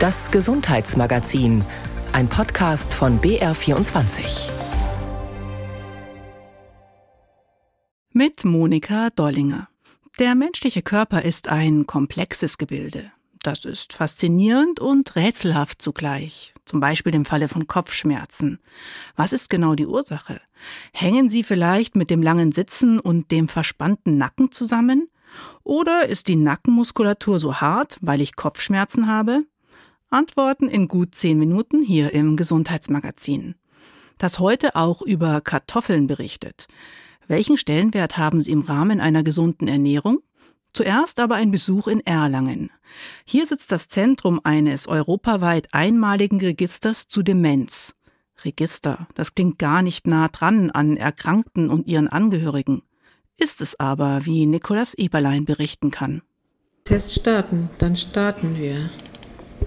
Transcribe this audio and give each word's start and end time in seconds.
Das 0.00 0.30
Gesundheitsmagazin, 0.30 1.64
ein 2.12 2.28
Podcast 2.28 2.94
von 2.94 3.20
BR24. 3.20 4.48
Mit 8.12 8.44
Monika 8.44 9.10
Dollinger. 9.10 9.68
Der 10.20 10.36
menschliche 10.36 10.82
Körper 10.82 11.22
ist 11.22 11.48
ein 11.48 11.88
komplexes 11.88 12.58
Gebilde. 12.58 13.10
Das 13.42 13.64
ist 13.64 13.92
faszinierend 13.92 14.78
und 14.78 15.16
rätselhaft 15.16 15.82
zugleich. 15.82 16.54
Zum 16.64 16.78
Beispiel 16.78 17.16
im 17.16 17.24
Falle 17.24 17.48
von 17.48 17.66
Kopfschmerzen. 17.66 18.60
Was 19.16 19.32
ist 19.32 19.50
genau 19.50 19.74
die 19.74 19.86
Ursache? 19.86 20.40
Hängen 20.92 21.28
sie 21.28 21.42
vielleicht 21.42 21.96
mit 21.96 22.08
dem 22.08 22.22
langen 22.22 22.52
Sitzen 22.52 23.00
und 23.00 23.32
dem 23.32 23.48
verspannten 23.48 24.16
Nacken 24.16 24.52
zusammen? 24.52 25.08
Oder 25.64 26.06
ist 26.06 26.28
die 26.28 26.36
Nackenmuskulatur 26.36 27.40
so 27.40 27.56
hart, 27.56 27.98
weil 28.00 28.20
ich 28.20 28.36
Kopfschmerzen 28.36 29.08
habe? 29.08 29.42
Antworten 30.10 30.68
in 30.68 30.88
gut 30.88 31.14
zehn 31.14 31.38
Minuten 31.38 31.82
hier 31.82 32.14
im 32.14 32.36
Gesundheitsmagazin. 32.36 33.56
Das 34.16 34.38
heute 34.38 34.74
auch 34.74 35.02
über 35.02 35.40
Kartoffeln 35.42 36.06
berichtet. 36.06 36.66
Welchen 37.26 37.58
Stellenwert 37.58 38.16
haben 38.16 38.40
sie 38.40 38.52
im 38.52 38.62
Rahmen 38.62 39.00
einer 39.00 39.22
gesunden 39.22 39.68
Ernährung? 39.68 40.20
Zuerst 40.72 41.20
aber 41.20 41.34
ein 41.34 41.50
Besuch 41.50 41.88
in 41.88 42.00
Erlangen. 42.00 42.70
Hier 43.24 43.44
sitzt 43.44 43.70
das 43.70 43.88
Zentrum 43.88 44.40
eines 44.44 44.88
europaweit 44.88 45.68
einmaligen 45.72 46.40
Registers 46.40 47.06
zu 47.06 47.22
Demenz. 47.22 47.94
Register, 48.44 49.08
das 49.14 49.34
klingt 49.34 49.58
gar 49.58 49.82
nicht 49.82 50.06
nah 50.06 50.28
dran 50.28 50.70
an 50.70 50.96
Erkrankten 50.96 51.68
und 51.68 51.86
ihren 51.86 52.08
Angehörigen. 52.08 52.82
Ist 53.36 53.60
es 53.60 53.78
aber, 53.78 54.24
wie 54.24 54.46
Nikolaus 54.46 54.94
Eberlein 54.94 55.44
berichten 55.44 55.90
kann. 55.90 56.22
Test 56.84 57.12
starten, 57.12 57.68
dann 57.78 57.96
starten 57.96 58.56
wir. 58.56 58.90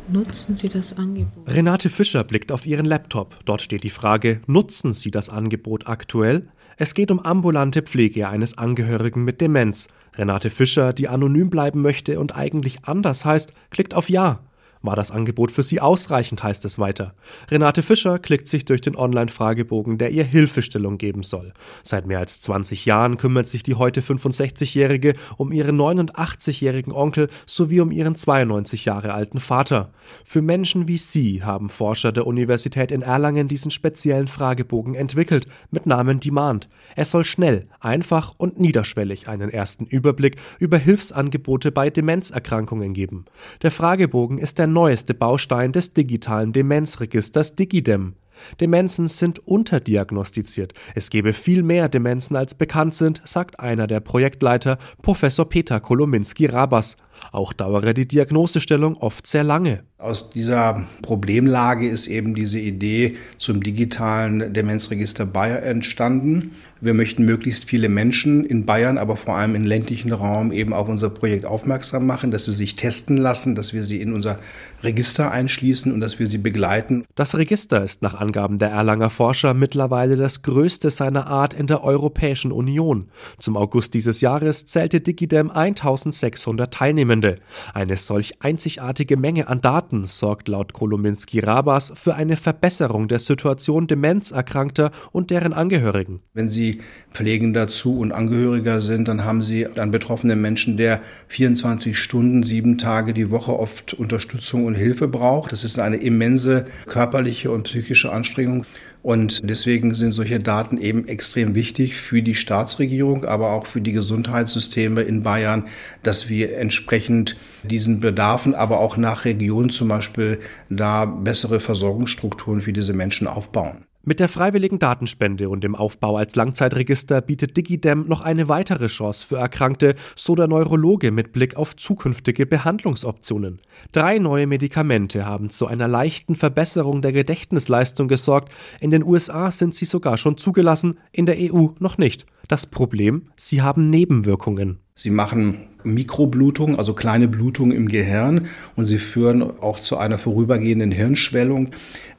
Nutzen 0.08 0.56
Sie 0.56 0.70
das 0.70 0.98
Angebot. 0.98 1.48
Renate 1.48 1.90
Fischer 1.90 2.24
blickt 2.24 2.52
auf 2.52 2.66
ihren 2.66 2.86
Laptop. 2.86 3.38
Dort 3.46 3.62
steht 3.62 3.84
die 3.84 3.90
Frage, 3.90 4.42
nutzen 4.48 4.94
Sie 4.94 5.12
das 5.12 5.30
Angebot 5.30 5.88
aktuell? 5.88 6.50
Es 6.78 6.94
geht 6.94 7.12
um 7.12 7.20
ambulante 7.20 7.82
Pflege 7.82 8.28
eines 8.28 8.58
Angehörigen 8.58 9.24
mit 9.24 9.40
Demenz. 9.40 9.88
Renate 10.16 10.50
Fischer, 10.50 10.94
die 10.94 11.08
anonym 11.08 11.50
bleiben 11.50 11.82
möchte 11.82 12.20
und 12.20 12.36
eigentlich 12.36 12.86
anders 12.86 13.24
heißt, 13.24 13.54
klickt 13.70 13.94
auf 13.94 14.10
Ja. 14.10 14.40
War 14.84 14.96
das 14.96 15.12
Angebot 15.12 15.52
für 15.52 15.62
Sie 15.62 15.80
ausreichend, 15.80 16.42
heißt 16.42 16.66
es 16.66 16.80
weiter. 16.80 17.14
Renate 17.50 17.84
Fischer 17.84 18.18
klickt 18.18 18.48
sich 18.48 18.66
durch 18.66 18.82
den 18.82 18.96
Online-Fragebogen, 18.96 20.00
der 20.00 20.10
ihr 20.10 20.24
Hilfestellung 20.24 20.98
geben 20.98 21.22
soll. 21.22 21.54
Seit 21.84 22.08
mehr 22.08 22.18
als 22.18 22.40
20 22.40 22.86
Jahren 22.88 23.18
kümmert 23.18 23.48
sich 23.48 23.62
die 23.62 23.76
heute 23.76 24.02
65-Jährige 24.02 25.14
um 25.38 25.52
ihren 25.52 25.80
89-jährigen 25.80 26.94
Onkel 26.94 27.30
sowie 27.46 27.82
um 27.82 27.92
ihren 27.92 28.16
92 28.16 28.86
Jahre 28.86 29.14
alten 29.14 29.40
Vater. 29.40 29.92
Für 30.26 30.42
Menschen 30.42 30.88
wie 30.88 30.98
Sie 30.98 31.44
haben 31.44 31.70
Forscher 31.70 32.12
der 32.12 32.26
Universität 32.26 32.92
in 32.92 33.04
Erlangen 33.04 33.48
diesen 33.48 33.70
speziellen 33.70 34.28
Fragebogen 34.28 34.96
entwickelt, 34.96 35.46
mit 35.70 35.86
Namen 35.86 36.20
Demand. 36.20 36.70
Es 36.96 37.12
soll 37.12 37.24
schnell, 37.24 37.68
einfach 37.80 38.34
und 38.38 38.60
niederschwellig 38.60 39.28
einen 39.28 39.52
ersten 39.52 39.86
Überblick 39.86 40.38
über 40.58 40.78
Hilfsangebote 40.78 41.72
bei 41.72 41.92
Demenzerkrankungen 41.92 42.94
geben. 42.94 43.26
Der 43.62 43.72
Fragebogen 43.72 44.40
ist 44.40 44.58
der 44.58 44.71
neueste 44.74 45.14
Baustein 45.14 45.72
des 45.72 45.94
digitalen 45.94 46.54
Demenzregisters 46.54 47.56
Digidem. 47.56 48.16
Demenzen 48.60 49.08
sind 49.08 49.40
unterdiagnostiziert. 49.48 50.74
Es 50.96 51.10
gebe 51.10 51.34
viel 51.34 51.64
mehr 51.64 51.90
Demenzen 51.90 52.36
als 52.36 52.56
bekannt 52.56 52.96
sind, 52.96 53.22
sagt 53.24 53.60
einer 53.60 53.88
der 53.88 54.00
Projektleiter, 54.00 54.78
Professor 55.02 55.48
Peter 55.48 55.80
Kolominski-Rabas. 55.80 56.98
Auch 57.32 57.54
dauere 57.54 57.94
die 57.94 58.08
Diagnosestellung 58.08 58.98
oft 58.98 59.28
sehr 59.28 59.44
lange. 59.44 59.84
Aus 60.02 60.32
dieser 60.32 60.88
Problemlage 61.04 61.88
ist 61.88 62.08
eben 62.08 62.34
diese 62.34 62.60
Idee 62.60 63.18
zum 63.38 63.62
digitalen 63.62 64.52
Demenzregister 64.52 65.28
Bayer 65.28 65.62
entstanden. 65.62 66.56
Wir 66.84 66.96
möchten 66.96 67.24
möglichst 67.24 67.66
viele 67.66 67.88
Menschen 67.88 68.44
in 68.44 68.66
Bayern, 68.66 68.98
aber 68.98 69.16
vor 69.16 69.36
allem 69.36 69.54
im 69.54 69.64
ländlichen 69.64 70.12
Raum 70.12 70.52
eben 70.52 70.74
auf 70.74 70.90
unser 70.90 71.12
Projekt 71.12 71.46
aufmerksam 71.46 72.08
machen, 72.08 72.32
dass 72.32 72.46
sie 72.46 72.52
sich 72.52 72.74
testen 72.74 73.18
lassen, 73.18 73.54
dass 73.54 73.74
wir 73.74 73.84
sie 73.84 74.02
in 74.02 74.14
unser 74.14 74.40
Register 74.82 75.30
einschließen 75.30 75.94
und 75.94 76.02
dass 76.02 76.18
wir 76.18 76.26
sie 76.26 76.40
begleiten. 76.40 77.06
Das 77.14 77.38
Register 77.38 77.84
ist 77.84 78.02
nach 78.02 78.16
Angaben 78.16 78.58
der 78.58 78.70
Erlanger 78.70 79.12
Forscher 79.12 79.54
mittlerweile 79.54 80.16
das 80.16 80.42
größte 80.42 80.90
seiner 80.90 81.28
Art 81.28 81.54
in 81.54 81.68
der 81.68 81.84
Europäischen 81.84 82.52
Union. 82.52 83.06
Zum 83.38 83.56
August 83.56 83.94
dieses 83.94 84.22
Jahres 84.22 84.66
zählte 84.66 85.02
Digidem 85.02 85.52
1600 85.52 86.72
Teilnehmende. 87.12 87.36
Eine 87.74 87.98
solch 87.98 88.42
einzigartige 88.42 89.18
Menge 89.18 89.48
an 89.48 89.62
Daten 89.62 90.06
sorgt 90.06 90.48
laut 90.48 90.74
Kolominski-Rabas 90.74 91.94
für 91.96 92.16
eine 92.16 92.38
Verbesserung 92.38 93.08
der 93.08 93.20
Situation 93.20 93.88
Demenzerkrankter 93.88 94.92
und 95.12 95.30
deren 95.30 95.54
Angehörigen. 95.54 96.22
Wenn 96.34 96.50
Sie 96.50 96.80
Pflegender 97.12 97.68
zu 97.68 98.00
und 98.00 98.12
Angehöriger 98.12 98.80
sind, 98.80 99.08
dann 99.08 99.26
haben 99.26 99.42
sie 99.42 99.68
einen 99.68 99.92
betroffenen 99.92 100.40
Menschen, 100.40 100.78
der 100.78 101.02
24 101.28 101.98
Stunden, 101.98 102.44
sieben 102.44 102.78
Tage 102.78 103.14
die 103.14 103.30
Woche 103.32 103.58
oft 103.58 103.94
Unterstützung 103.94 104.66
und 104.66 104.76
Hilfe 104.76 105.08
braucht. 105.08 105.52
Das 105.52 105.64
ist 105.64 105.80
eine 105.80 105.98
immense 105.98 106.66
körperliche 106.86 107.52
und 107.52 107.64
psychische 107.64 108.12
Anstrengung. 108.12 108.66
Und 109.04 109.50
deswegen 109.50 109.96
sind 109.96 110.12
solche 110.12 110.40
Daten 110.40 110.78
eben 110.78 111.08
extrem 111.08 111.56
wichtig 111.56 111.96
für 111.96 112.22
die 112.22 112.36
Staatsregierung, 112.36 113.26
aber 113.26 113.52
auch 113.52 113.66
für 113.66 113.82
die 113.82 113.94
Gesundheitssysteme 113.94 115.02
in 115.02 115.24
Bayern, 115.24 115.66
dass 116.04 116.30
wir 116.30 116.56
entsprechend 116.58 117.36
diesen 117.64 118.00
Bedarfen, 118.00 118.54
aber 118.54 118.80
auch 118.80 118.98
nach 118.98 119.26
Region 119.26 119.72
zum 119.72 119.88
Beispiel, 119.88 120.40
da 120.70 121.06
bessere 121.06 121.60
Versorgungsstrukturen 121.60 122.62
für 122.62 122.74
diese 122.74 122.94
Menschen 122.94 123.28
aufbauen. 123.28 123.86
Mit 124.04 124.20
der 124.20 124.30
freiwilligen 124.30 124.80
Datenspende 124.80 125.48
und 125.48 125.64
dem 125.64 125.76
Aufbau 125.76 126.18
als 126.18 126.36
Langzeitregister 126.36 127.22
bietet 127.22 127.56
DigiDem 127.56 128.08
noch 128.08 128.22
eine 128.22 128.50
weitere 128.50 128.88
Chance 128.88 129.28
für 129.28 129.38
Erkrankte, 129.38 129.94
so 130.16 130.34
der 130.34 130.48
Neurologe 130.48 131.12
mit 131.12 131.34
Blick 131.34 131.56
auf 131.56 131.76
zukünftige 131.76 132.48
Behandlungsoptionen. 132.48 133.60
Drei 133.92 134.18
neue 134.18 134.48
Medikamente 134.48 135.28
haben 135.28 135.52
zu 135.52 135.68
einer 135.68 135.88
leichten 135.88 136.34
Verbesserung 136.34 137.04
der 137.04 137.12
Gedächtnisleistung 137.12 138.08
gesorgt. 138.08 138.52
In 138.80 138.90
den 138.90 139.04
USA 139.04 139.52
sind 139.52 139.76
sie 139.76 139.86
sogar 139.86 140.18
schon 140.18 140.36
zugelassen, 140.36 140.98
in 141.12 141.28
der 141.28 141.38
EU 141.38 141.68
noch 141.78 142.00
nicht. 142.00 142.26
Das 142.48 142.66
Problem, 142.66 143.28
sie 143.36 143.62
haben 143.62 143.92
Nebenwirkungen. 143.92 144.80
Sie 144.96 145.12
machen 145.12 145.68
Mikroblutung, 145.84 146.78
also 146.78 146.94
kleine 146.94 147.28
Blutungen 147.28 147.76
im 147.76 147.88
Gehirn 147.88 148.48
und 148.76 148.86
sie 148.86 148.98
führen 148.98 149.42
auch 149.42 149.80
zu 149.80 149.98
einer 149.98 150.18
vorübergehenden 150.18 150.92
Hirnschwellung. 150.92 151.70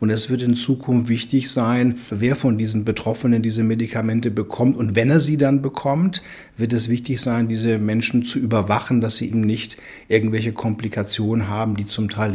Und 0.00 0.10
es 0.10 0.30
wird 0.30 0.42
in 0.42 0.56
Zukunft 0.56 1.08
wichtig 1.08 1.50
sein, 1.50 1.98
wer 2.10 2.34
von 2.34 2.58
diesen 2.58 2.84
Betroffenen 2.84 3.42
diese 3.42 3.62
Medikamente 3.62 4.30
bekommt. 4.32 4.76
Und 4.76 4.96
wenn 4.96 5.10
er 5.10 5.20
sie 5.20 5.36
dann 5.36 5.62
bekommt, 5.62 6.22
wird 6.56 6.72
es 6.72 6.88
wichtig 6.88 7.20
sein, 7.20 7.48
diese 7.48 7.78
Menschen 7.78 8.24
zu 8.24 8.38
überwachen, 8.38 9.00
dass 9.00 9.16
sie 9.16 9.28
eben 9.28 9.42
nicht 9.42 9.76
irgendwelche 10.08 10.52
Komplikationen 10.52 11.48
haben, 11.48 11.76
die 11.76 11.86
zum 11.86 12.10
Teil 12.10 12.34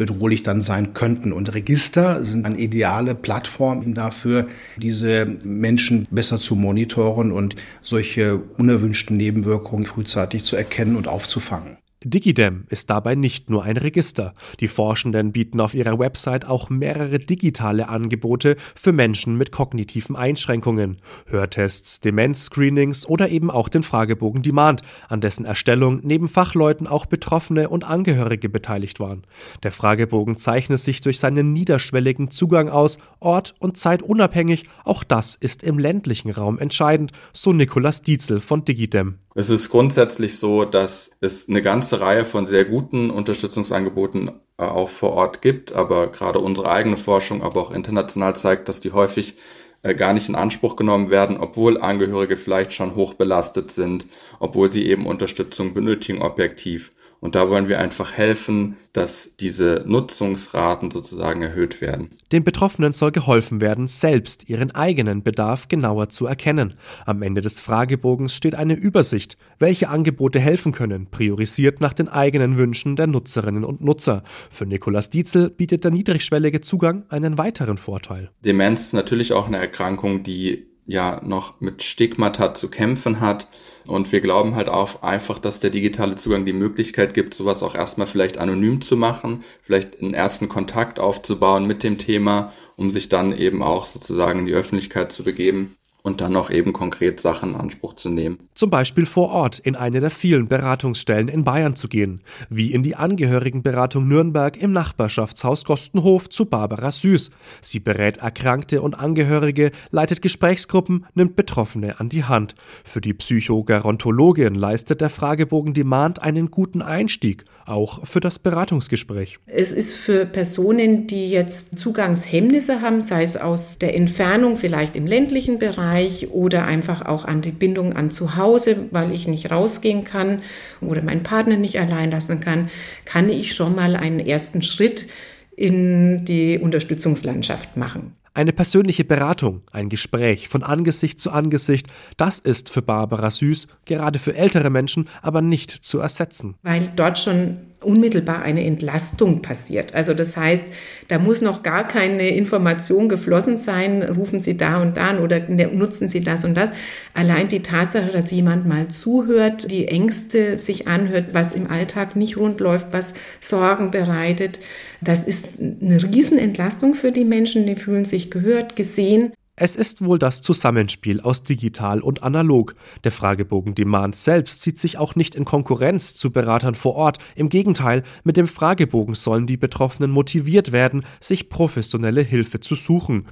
lebensbedrohlich 0.00 0.42
dann 0.42 0.62
sein 0.62 0.94
könnten. 0.94 1.32
Und 1.32 1.54
Register 1.54 2.24
sind 2.24 2.46
eine 2.46 2.58
ideale 2.58 3.14
Plattform 3.14 3.94
dafür, 3.94 4.46
diese 4.76 5.26
Menschen 5.44 6.06
besser 6.10 6.40
zu 6.40 6.56
monitoren 6.56 7.32
und 7.32 7.54
solche 7.82 8.36
unerwünschten 8.56 9.16
Nebenwirkungen 9.16 9.86
frühzeitig 9.86 10.44
zu 10.44 10.56
erkennen 10.56 10.96
und 10.96 11.08
aufzufangen. 11.08 11.76
Digidem 12.02 12.64
ist 12.70 12.88
dabei 12.88 13.14
nicht 13.14 13.50
nur 13.50 13.62
ein 13.62 13.76
Register. 13.76 14.32
Die 14.60 14.68
Forschenden 14.68 15.32
bieten 15.32 15.60
auf 15.60 15.74
ihrer 15.74 15.98
Website 15.98 16.46
auch 16.46 16.70
mehrere 16.70 17.18
digitale 17.18 17.90
Angebote 17.90 18.56
für 18.74 18.92
Menschen 18.92 19.36
mit 19.36 19.52
kognitiven 19.52 20.16
Einschränkungen, 20.16 20.96
Hörtests, 21.26 22.00
Demenzscreenings 22.00 23.04
oder 23.06 23.28
eben 23.28 23.50
auch 23.50 23.68
den 23.68 23.82
Fragebogen 23.82 24.40
Demand, 24.40 24.80
an 25.10 25.20
dessen 25.20 25.44
Erstellung 25.44 26.00
neben 26.02 26.30
Fachleuten 26.30 26.86
auch 26.86 27.04
Betroffene 27.04 27.68
und 27.68 27.84
Angehörige 27.84 28.48
beteiligt 28.48 28.98
waren. 28.98 29.24
Der 29.62 29.70
Fragebogen 29.70 30.38
zeichnet 30.38 30.80
sich 30.80 31.02
durch 31.02 31.18
seinen 31.18 31.52
niederschwelligen 31.52 32.30
Zugang 32.30 32.70
aus, 32.70 32.96
ort- 33.18 33.54
und 33.58 33.76
zeitunabhängig, 33.76 34.64
auch 34.86 35.04
das 35.04 35.34
ist 35.34 35.62
im 35.62 35.78
ländlichen 35.78 36.30
Raum 36.30 36.58
entscheidend, 36.58 37.12
so 37.34 37.52
Nikolaus 37.52 38.00
Dietzel 38.00 38.40
von 38.40 38.64
Digidem. 38.64 39.18
Es 39.34 39.48
ist 39.48 39.70
grundsätzlich 39.70 40.38
so, 40.38 40.64
dass 40.64 41.12
es 41.20 41.48
eine 41.48 41.62
ganze 41.62 42.00
Reihe 42.00 42.24
von 42.24 42.46
sehr 42.46 42.64
guten 42.64 43.10
Unterstützungsangeboten 43.10 44.28
äh, 44.58 44.64
auch 44.64 44.88
vor 44.88 45.12
Ort 45.12 45.40
gibt, 45.40 45.72
aber 45.72 46.08
gerade 46.08 46.40
unsere 46.40 46.70
eigene 46.70 46.96
Forschung, 46.96 47.42
aber 47.42 47.60
auch 47.60 47.70
international 47.70 48.34
zeigt, 48.34 48.68
dass 48.68 48.80
die 48.80 48.90
häufig 48.90 49.36
äh, 49.82 49.94
gar 49.94 50.14
nicht 50.14 50.28
in 50.28 50.34
Anspruch 50.34 50.74
genommen 50.74 51.10
werden, 51.10 51.36
obwohl 51.38 51.80
Angehörige 51.80 52.36
vielleicht 52.36 52.72
schon 52.72 52.96
hoch 52.96 53.14
belastet 53.14 53.70
sind, 53.70 54.06
obwohl 54.40 54.68
sie 54.68 54.86
eben 54.86 55.06
Unterstützung 55.06 55.74
benötigen 55.74 56.22
objektiv 56.22 56.90
Und 57.20 57.34
da 57.34 57.50
wollen 57.50 57.68
wir 57.68 57.78
einfach 57.78 58.12
helfen, 58.12 58.76
dass 58.94 59.36
diese 59.38 59.84
Nutzungsraten 59.86 60.90
sozusagen 60.90 61.42
erhöht 61.42 61.82
werden. 61.82 62.10
Den 62.32 62.44
Betroffenen 62.44 62.92
soll 62.92 63.12
geholfen 63.12 63.60
werden, 63.60 63.86
selbst 63.86 64.48
ihren 64.48 64.74
eigenen 64.74 65.22
Bedarf 65.22 65.68
genauer 65.68 66.08
zu 66.08 66.26
erkennen. 66.26 66.74
Am 67.04 67.20
Ende 67.20 67.42
des 67.42 67.60
Fragebogens 67.60 68.34
steht 68.34 68.54
eine 68.54 68.74
Übersicht, 68.74 69.36
welche 69.58 69.90
Angebote 69.90 70.40
helfen 70.40 70.72
können, 70.72 71.08
priorisiert 71.10 71.80
nach 71.80 71.92
den 71.92 72.08
eigenen 72.08 72.56
Wünschen 72.56 72.96
der 72.96 73.06
Nutzerinnen 73.06 73.64
und 73.64 73.82
Nutzer. 73.82 74.24
Für 74.50 74.64
Nikolaus 74.64 75.10
Dietzel 75.10 75.50
bietet 75.50 75.84
der 75.84 75.90
niedrigschwellige 75.90 76.62
Zugang 76.62 77.04
einen 77.10 77.36
weiteren 77.36 77.76
Vorteil. 77.76 78.30
Demenz 78.44 78.80
ist 78.80 78.92
natürlich 78.94 79.34
auch 79.34 79.46
eine 79.46 79.58
Erkrankung, 79.58 80.22
die 80.22 80.69
ja 80.86 81.20
noch 81.24 81.60
mit 81.60 81.82
Stigmata 81.82 82.54
zu 82.54 82.68
kämpfen 82.68 83.20
hat. 83.20 83.46
Und 83.86 84.12
wir 84.12 84.20
glauben 84.20 84.54
halt 84.54 84.68
auch 84.68 85.02
einfach, 85.02 85.38
dass 85.38 85.60
der 85.60 85.70
digitale 85.70 86.16
Zugang 86.16 86.44
die 86.44 86.52
Möglichkeit 86.52 87.14
gibt, 87.14 87.34
sowas 87.34 87.62
auch 87.62 87.74
erstmal 87.74 88.06
vielleicht 88.06 88.38
anonym 88.38 88.80
zu 88.80 88.96
machen, 88.96 89.44
vielleicht 89.62 90.00
einen 90.00 90.14
ersten 90.14 90.48
Kontakt 90.48 91.00
aufzubauen 91.00 91.66
mit 91.66 91.82
dem 91.82 91.98
Thema, 91.98 92.52
um 92.76 92.90
sich 92.90 93.08
dann 93.08 93.32
eben 93.32 93.62
auch 93.62 93.86
sozusagen 93.86 94.40
in 94.40 94.46
die 94.46 94.52
Öffentlichkeit 94.52 95.12
zu 95.12 95.24
begeben 95.24 95.76
und 96.02 96.20
dann 96.20 96.32
noch 96.32 96.50
eben 96.50 96.72
konkret 96.72 97.20
Sachen 97.20 97.50
in 97.50 97.56
Anspruch 97.56 97.94
zu 97.94 98.08
nehmen. 98.08 98.38
Zum 98.54 98.70
Beispiel 98.70 99.06
vor 99.06 99.30
Ort 99.30 99.58
in 99.58 99.76
eine 99.76 100.00
der 100.00 100.10
vielen 100.10 100.48
Beratungsstellen 100.48 101.28
in 101.28 101.44
Bayern 101.44 101.76
zu 101.76 101.88
gehen, 101.88 102.22
wie 102.48 102.72
in 102.72 102.82
die 102.82 102.96
Angehörigenberatung 102.96 104.08
Nürnberg 104.08 104.56
im 104.56 104.72
Nachbarschaftshaus 104.72 105.64
Gostenhof 105.64 106.28
zu 106.28 106.46
Barbara 106.46 106.90
Süß. 106.90 107.30
Sie 107.60 107.80
berät 107.80 108.18
Erkrankte 108.18 108.82
und 108.82 108.98
Angehörige, 108.98 109.72
leitet 109.90 110.22
Gesprächsgruppen, 110.22 111.06
nimmt 111.14 111.36
Betroffene 111.36 112.00
an 112.00 112.08
die 112.08 112.24
Hand. 112.24 112.54
Für 112.84 113.00
die 113.00 113.14
Psychogerontologin 113.14 114.54
leistet 114.54 115.00
der 115.00 115.10
Fragebogen 115.10 115.74
Demand 115.74 116.22
einen 116.22 116.50
guten 116.50 116.82
Einstieg, 116.82 117.44
auch 117.66 118.06
für 118.06 118.20
das 118.20 118.38
Beratungsgespräch. 118.38 119.38
Es 119.46 119.72
ist 119.72 119.94
für 119.94 120.26
Personen, 120.26 121.06
die 121.06 121.30
jetzt 121.30 121.78
Zugangshemmnisse 121.78 122.80
haben, 122.80 123.00
sei 123.00 123.22
es 123.22 123.36
aus 123.36 123.78
der 123.78 123.94
Entfernung 123.96 124.56
vielleicht 124.56 124.96
im 124.96 125.06
ländlichen 125.06 125.58
Bereich, 125.58 125.89
Bereich 125.90 126.30
oder 126.30 126.66
einfach 126.66 127.02
auch 127.06 127.24
an 127.24 127.42
die 127.42 127.50
Bindung 127.50 127.94
an 127.94 128.10
zu 128.10 128.36
Hause, 128.36 128.88
weil 128.90 129.12
ich 129.12 129.26
nicht 129.26 129.50
rausgehen 129.50 130.04
kann 130.04 130.42
oder 130.80 131.02
meinen 131.02 131.22
Partner 131.22 131.56
nicht 131.56 131.78
allein 131.80 132.10
lassen 132.10 132.40
kann, 132.40 132.70
kann 133.04 133.28
ich 133.28 133.54
schon 133.54 133.74
mal 133.74 133.96
einen 133.96 134.20
ersten 134.20 134.62
Schritt 134.62 135.08
in 135.56 136.24
die 136.24 136.58
Unterstützungslandschaft 136.58 137.76
machen. 137.76 138.14
Eine 138.32 138.52
persönliche 138.52 139.04
Beratung, 139.04 139.62
ein 139.72 139.88
Gespräch 139.88 140.48
von 140.48 140.62
Angesicht 140.62 141.20
zu 141.20 141.32
Angesicht, 141.32 141.88
das 142.16 142.38
ist 142.38 142.70
für 142.70 142.80
Barbara 142.80 143.30
Süß, 143.30 143.66
gerade 143.84 144.20
für 144.20 144.36
ältere 144.36 144.70
Menschen, 144.70 145.08
aber 145.20 145.42
nicht 145.42 145.70
zu 145.82 145.98
ersetzen. 145.98 146.54
Weil 146.62 146.92
dort 146.94 147.18
schon 147.18 147.56
unmittelbar 147.82 148.42
eine 148.42 148.64
Entlastung 148.64 149.42
passiert. 149.42 149.94
Also 149.94 150.12
das 150.12 150.36
heißt, 150.36 150.64
da 151.08 151.18
muss 151.18 151.40
noch 151.40 151.62
gar 151.62 151.88
keine 151.88 152.28
Information 152.28 153.08
geflossen 153.08 153.56
sein, 153.56 154.02
rufen 154.02 154.40
Sie 154.40 154.56
da 154.56 154.82
und 154.82 154.96
da 154.96 155.08
an 155.08 155.18
oder 155.18 155.40
ne, 155.48 155.66
nutzen 155.66 156.08
Sie 156.08 156.20
das 156.20 156.44
und 156.44 156.54
das. 156.54 156.70
Allein 157.14 157.48
die 157.48 157.62
Tatsache, 157.62 158.10
dass 158.10 158.30
jemand 158.30 158.66
mal 158.66 158.88
zuhört, 158.88 159.70
die 159.70 159.88
Ängste 159.88 160.58
sich 160.58 160.88
anhört, 160.88 161.32
was 161.32 161.52
im 161.52 161.70
Alltag 161.70 162.16
nicht 162.16 162.36
rund 162.36 162.60
läuft, 162.60 162.88
was 162.92 163.14
Sorgen 163.40 163.90
bereitet, 163.90 164.60
das 165.00 165.24
ist 165.24 165.48
eine 165.58 166.02
Riesenentlastung 166.02 166.94
für 166.94 167.10
die 167.10 167.24
Menschen, 167.24 167.66
die 167.66 167.76
fühlen 167.76 168.04
sich 168.04 168.30
gehört, 168.30 168.76
gesehen. 168.76 169.32
Es 169.56 169.76
ist 169.76 170.02
wohl 170.02 170.18
das 170.18 170.40
Zusammenspiel 170.40 171.20
aus 171.20 171.42
digital 171.42 172.00
und 172.00 172.22
analog. 172.22 172.74
Der 173.04 173.12
Fragebogen 173.12 173.74
Demand 173.74 174.16
selbst 174.16 174.62
zieht 174.62 174.78
sich 174.78 174.96
auch 174.96 175.16
nicht 175.16 175.34
in 175.34 175.44
Konkurrenz 175.44 176.14
zu 176.14 176.30
Beratern 176.30 176.74
vor 176.74 176.94
Ort. 176.94 177.18
Im 177.34 177.50
Gegenteil, 177.50 178.02
mit 178.24 178.38
dem 178.38 178.46
Fragebogen 178.46 179.14
sollen 179.14 179.46
die 179.46 179.58
Betroffenen 179.58 180.10
motiviert 180.10 180.72
werden, 180.72 181.04
sich 181.20 181.50
professionelle 181.50 182.22
Hilfe 182.22 182.60
zu 182.60 182.74
suchen. 182.74 183.26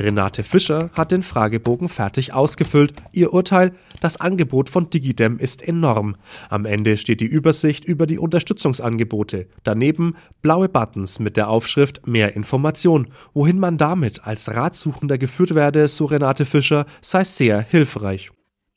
Renate 0.00 0.42
Fischer 0.42 0.90
hat 0.94 1.12
den 1.12 1.22
Fragebogen 1.22 1.88
fertig 1.88 2.32
ausgefüllt. 2.32 2.94
Ihr 3.12 3.32
Urteil, 3.32 3.72
das 4.00 4.20
Angebot 4.20 4.68
von 4.68 4.90
Digidem 4.90 5.38
ist 5.38 5.62
enorm. 5.62 6.16
Am 6.48 6.64
Ende 6.64 6.96
steht 6.96 7.20
die 7.20 7.26
Übersicht 7.26 7.84
über 7.84 8.08
die 8.08 8.18
Unterstützungsangebote. 8.18 9.46
Daneben 9.62 10.16
blaue 10.42 10.68
Buttons 10.68 11.20
mit 11.20 11.36
der 11.36 11.48
Aufschrift 11.48 12.04
Mehr 12.06 12.34
Information. 12.34 13.08
Wohin 13.32 13.60
man 13.60 13.78
damit 13.78 14.26
als 14.26 14.52
Ratsuchender 14.52 15.18
geführt 15.18 15.54
werde, 15.68 15.88
so 15.88 16.06
Renate 16.06 16.46
Fischer, 16.46 16.86
sei 17.02 17.24
sehr 17.24 17.60
hilfreich. 17.60 18.30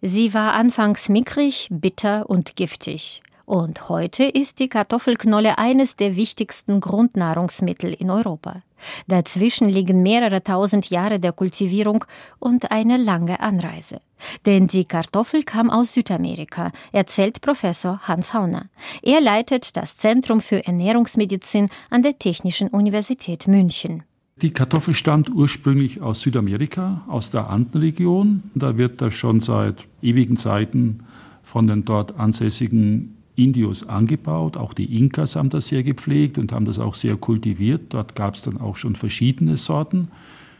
Sie 0.00 0.32
war 0.32 0.54
anfangs 0.54 1.10
mickrig, 1.10 1.68
bitter 1.70 2.30
und 2.30 2.56
giftig. 2.56 3.22
Und 3.52 3.90
heute 3.90 4.24
ist 4.24 4.60
die 4.60 4.68
Kartoffelknolle 4.70 5.58
eines 5.58 5.94
der 5.94 6.16
wichtigsten 6.16 6.80
Grundnahrungsmittel 6.80 7.92
in 7.92 8.08
Europa. 8.08 8.62
Dazwischen 9.08 9.68
liegen 9.68 10.00
mehrere 10.00 10.42
tausend 10.42 10.88
Jahre 10.88 11.20
der 11.20 11.32
Kultivierung 11.32 12.02
und 12.38 12.70
eine 12.70 12.96
lange 12.96 13.40
Anreise. 13.40 14.00
Denn 14.46 14.68
die 14.68 14.86
Kartoffel 14.86 15.42
kam 15.42 15.68
aus 15.68 15.92
Südamerika, 15.92 16.72
erzählt 16.92 17.42
Professor 17.42 18.00
Hans 18.08 18.32
Hauner. 18.32 18.70
Er 19.02 19.20
leitet 19.20 19.76
das 19.76 19.98
Zentrum 19.98 20.40
für 20.40 20.66
Ernährungsmedizin 20.66 21.68
an 21.90 22.02
der 22.02 22.18
Technischen 22.18 22.68
Universität 22.68 23.48
München. 23.48 24.02
Die 24.36 24.54
Kartoffel 24.54 24.94
stammt 24.94 25.28
ursprünglich 25.28 26.00
aus 26.00 26.20
Südamerika, 26.20 27.02
aus 27.06 27.30
der 27.30 27.50
Andenregion. 27.50 28.44
Da 28.54 28.78
wird 28.78 29.02
das 29.02 29.12
schon 29.12 29.40
seit 29.40 29.86
ewigen 30.00 30.38
Zeiten 30.38 31.00
von 31.42 31.66
den 31.66 31.84
dort 31.84 32.18
ansässigen 32.18 33.18
Indios 33.36 33.88
angebaut. 33.88 34.56
Auch 34.56 34.74
die 34.74 34.98
Inkas 34.98 35.36
haben 35.36 35.50
das 35.50 35.68
sehr 35.68 35.82
gepflegt 35.82 36.38
und 36.38 36.52
haben 36.52 36.64
das 36.64 36.78
auch 36.78 36.94
sehr 36.94 37.16
kultiviert. 37.16 37.94
Dort 37.94 38.14
gab 38.14 38.34
es 38.34 38.42
dann 38.42 38.60
auch 38.60 38.76
schon 38.76 38.94
verschiedene 38.94 39.56
Sorten. 39.56 40.08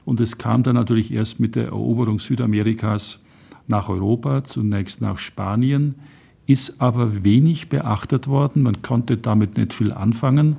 Und 0.04 0.20
es 0.20 0.38
kam 0.38 0.62
dann 0.62 0.74
natürlich 0.74 1.12
erst 1.12 1.38
mit 1.38 1.54
der 1.54 1.66
Eroberung 1.66 2.18
Südamerikas 2.18 3.20
nach 3.68 3.88
Europa, 3.88 4.42
zunächst 4.44 5.00
nach 5.00 5.18
Spanien, 5.18 5.94
ist 6.46 6.80
aber 6.80 7.22
wenig 7.22 7.68
beachtet 7.68 8.26
worden. 8.26 8.62
Man 8.62 8.82
konnte 8.82 9.16
damit 9.16 9.56
nicht 9.56 9.72
viel 9.72 9.92
anfangen. 9.92 10.56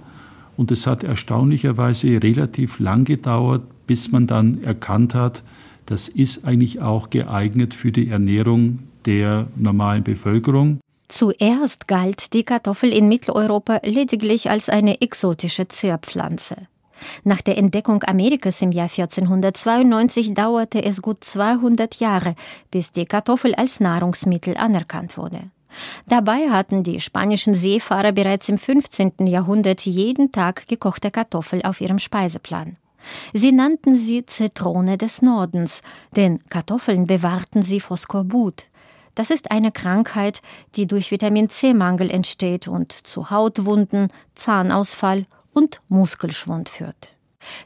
Und 0.56 0.72
es 0.72 0.88
hat 0.88 1.04
erstaunlicherweise 1.04 2.22
relativ 2.22 2.80
lang 2.80 3.06
gedauert, 3.06 3.64
bis 3.88 4.12
man 4.12 4.28
dann 4.28 4.64
erkannt 4.64 5.14
hat, 5.14 5.44
das 5.86 6.08
ist 6.08 6.46
eigentlich 6.46 6.80
auch 6.80 7.10
geeignet 7.10 7.74
für 7.74 7.92
die 7.92 8.08
Ernährung 8.08 8.80
der 9.06 9.48
normalen 9.58 10.04
Bevölkerung. 10.04 10.80
Zuerst 11.08 11.88
galt 11.88 12.34
die 12.34 12.44
Kartoffel 12.44 12.94
in 12.94 13.08
Mitteleuropa 13.08 13.80
lediglich 13.84 14.50
als 14.50 14.70
eine 14.70 15.02
exotische 15.02 15.68
Zierpflanze. 15.68 16.56
Nach 17.24 17.42
der 17.42 17.58
Entdeckung 17.58 18.04
Amerikas 18.04 18.62
im 18.62 18.72
Jahr 18.72 18.90
1492 18.90 20.34
dauerte 20.34 20.84
es 20.84 21.02
gut 21.02 21.24
200 21.24 21.96
Jahre, 21.96 22.36
bis 22.72 22.92
die 22.92 23.06
Kartoffel 23.06 23.54
als 23.56 23.80
Nahrungsmittel 23.80 24.56
anerkannt 24.58 25.18
wurde. 25.18 25.52
Dabei 26.08 26.50
hatten 26.50 26.84
die 26.84 27.00
spanischen 27.02 27.56
Seefahrer 27.56 28.12
bereits 28.12 28.48
im 28.48 28.58
15. 28.58 29.26
Jahrhundert 29.26 29.86
jeden 29.86 30.32
Tag 30.32 30.68
gekochte 30.68 31.12
Kartoffel 31.12 31.64
auf 31.64 31.82
ihrem 31.82 32.00
Speiseplan. 32.00 32.78
Sie 33.34 33.52
nannten 33.52 33.96
sie 33.96 34.26
Zitrone 34.26 34.98
des 34.98 35.22
Nordens, 35.22 35.82
denn 36.16 36.40
Kartoffeln 36.50 37.06
bewahrten 37.06 37.62
sie 37.62 37.80
vor 37.80 37.98
Skorbut. 37.98 38.68
Das 39.16 39.30
ist 39.30 39.52
eine 39.52 39.72
Krankheit, 39.72 40.42
die 40.76 40.88
durch 40.88 41.12
Vitamin 41.12 41.50
C-Mangel 41.50 42.10
entsteht 42.10 42.68
und 42.68 42.92
zu 42.92 43.30
Hautwunden, 43.30 44.08
Zahnausfall 44.36 45.26
und 45.54 45.82
Muskelschwund 45.88 46.70
führt. 46.70 47.16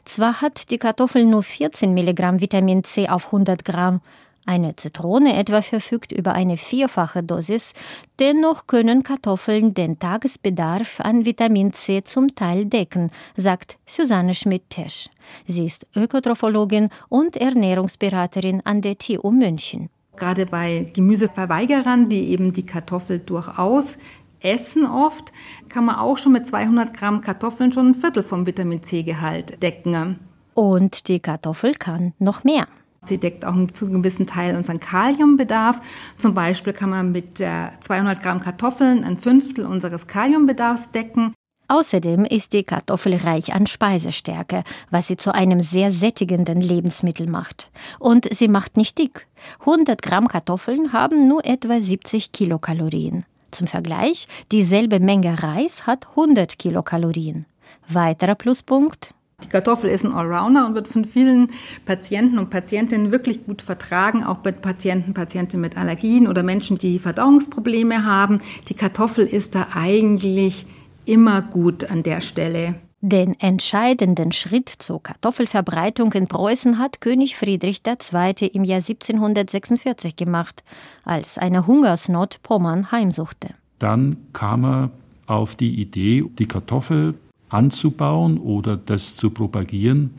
Zwar 0.04 0.42
hat 0.42 0.70
die 0.70 0.78
Kartoffel 0.78 1.24
nur 1.24 1.42
14 1.42 1.94
Milligramm 1.94 2.40
Vitamin 2.40 2.84
C 2.84 3.08
auf 3.08 3.26
100 3.26 3.64
Gramm, 3.64 4.00
Eine 4.48 4.74
Zitrone 4.76 5.36
etwa 5.36 5.60
verfügt 5.60 6.10
über 6.10 6.32
eine 6.32 6.56
vierfache 6.56 7.22
Dosis, 7.22 7.74
dennoch 8.18 8.66
können 8.66 9.02
Kartoffeln 9.02 9.74
den 9.74 9.98
Tagesbedarf 9.98 11.00
an 11.00 11.26
Vitamin 11.26 11.74
C 11.74 12.02
zum 12.02 12.34
Teil 12.34 12.64
decken, 12.64 13.10
sagt 13.36 13.76
Susanne 13.84 14.32
Schmidt-Tesch. 14.32 15.10
Sie 15.46 15.66
ist 15.66 15.86
Ökotrophologin 15.94 16.88
und 17.10 17.36
Ernährungsberaterin 17.36 18.62
an 18.64 18.80
der 18.80 18.96
TU 18.96 19.30
München. 19.30 19.90
Gerade 20.18 20.46
bei 20.46 20.90
Gemüseverweigerern, 20.92 22.08
die 22.08 22.28
eben 22.28 22.52
die 22.52 22.66
Kartoffel 22.66 23.18
durchaus 23.18 23.98
essen 24.40 24.86
oft, 24.86 25.32
kann 25.68 25.84
man 25.84 25.96
auch 25.96 26.18
schon 26.18 26.32
mit 26.32 26.46
200 26.46 26.94
Gramm 26.94 27.20
Kartoffeln 27.20 27.72
schon 27.72 27.88
ein 27.88 27.94
Viertel 27.94 28.22
vom 28.22 28.46
Vitamin 28.46 28.82
C-Gehalt 28.82 29.62
decken. 29.62 30.18
Und 30.54 31.08
die 31.08 31.20
Kartoffel 31.20 31.74
kann 31.74 32.14
noch 32.18 32.44
mehr. 32.44 32.66
Sie 33.04 33.18
deckt 33.18 33.44
auch 33.44 33.54
zu 33.72 33.86
einem 33.86 34.02
gewissen 34.02 34.26
Teil 34.26 34.56
unseren 34.56 34.80
Kaliumbedarf. 34.80 35.80
Zum 36.16 36.34
Beispiel 36.34 36.72
kann 36.72 36.90
man 36.90 37.12
mit 37.12 37.38
200 37.38 38.20
Gramm 38.20 38.40
Kartoffeln 38.40 39.04
ein 39.04 39.16
Fünftel 39.16 39.66
unseres 39.66 40.06
Kaliumbedarfs 40.08 40.92
decken. 40.92 41.32
Außerdem 41.68 42.24
ist 42.24 42.54
die 42.54 42.64
Kartoffel 42.64 43.14
reich 43.16 43.52
an 43.52 43.66
Speisestärke, 43.66 44.64
was 44.90 45.06
sie 45.06 45.18
zu 45.18 45.34
einem 45.34 45.60
sehr 45.60 45.92
sättigenden 45.92 46.62
Lebensmittel 46.62 47.28
macht. 47.28 47.70
Und 47.98 48.26
sie 48.32 48.48
macht 48.48 48.78
nicht 48.78 48.98
dick. 48.98 49.26
100 49.60 50.00
Gramm 50.00 50.28
Kartoffeln 50.28 50.94
haben 50.94 51.28
nur 51.28 51.44
etwa 51.44 51.78
70 51.78 52.32
Kilokalorien. 52.32 53.24
Zum 53.50 53.66
Vergleich, 53.66 54.28
dieselbe 54.50 54.98
Menge 54.98 55.42
Reis 55.42 55.86
hat 55.86 56.08
100 56.10 56.58
Kilokalorien. 56.58 57.44
Weiterer 57.88 58.34
Pluspunkt, 58.34 59.14
die 59.44 59.48
Kartoffel 59.48 59.88
ist 59.88 60.04
ein 60.04 60.12
Allrounder 60.12 60.66
und 60.66 60.74
wird 60.74 60.88
von 60.88 61.04
vielen 61.04 61.52
Patienten 61.84 62.38
und 62.38 62.50
Patientinnen 62.50 63.12
wirklich 63.12 63.46
gut 63.46 63.62
vertragen, 63.62 64.24
auch 64.24 64.38
bei 64.38 64.50
Patienten, 64.50 65.14
Patientinnen 65.14 65.60
mit 65.60 65.76
Allergien 65.76 66.26
oder 66.26 66.42
Menschen, 66.42 66.76
die 66.76 66.98
Verdauungsprobleme 66.98 68.04
haben. 68.04 68.40
Die 68.68 68.74
Kartoffel 68.74 69.26
ist 69.26 69.54
da 69.54 69.68
eigentlich 69.74 70.66
immer 71.08 71.42
gut 71.42 71.90
an 71.90 72.02
der 72.02 72.20
Stelle. 72.20 72.76
Den 73.00 73.38
entscheidenden 73.38 74.32
Schritt 74.32 74.68
zur 74.68 75.00
Kartoffelverbreitung 75.02 76.12
in 76.14 76.26
Preußen 76.26 76.78
hat 76.78 77.00
König 77.00 77.36
Friedrich 77.36 77.82
II. 77.86 78.48
im 78.48 78.64
Jahr 78.64 78.80
1746 78.80 80.16
gemacht, 80.16 80.64
als 81.04 81.38
eine 81.38 81.68
Hungersnot 81.68 82.42
Pommern 82.42 82.90
heimsuchte. 82.90 83.50
Dann 83.78 84.16
kam 84.32 84.64
er 84.64 84.90
auf 85.26 85.54
die 85.54 85.80
Idee, 85.80 86.24
die 86.38 86.46
Kartoffel 86.46 87.14
anzubauen 87.48 88.38
oder 88.38 88.76
das 88.76 89.14
zu 89.16 89.30
propagieren. 89.30 90.14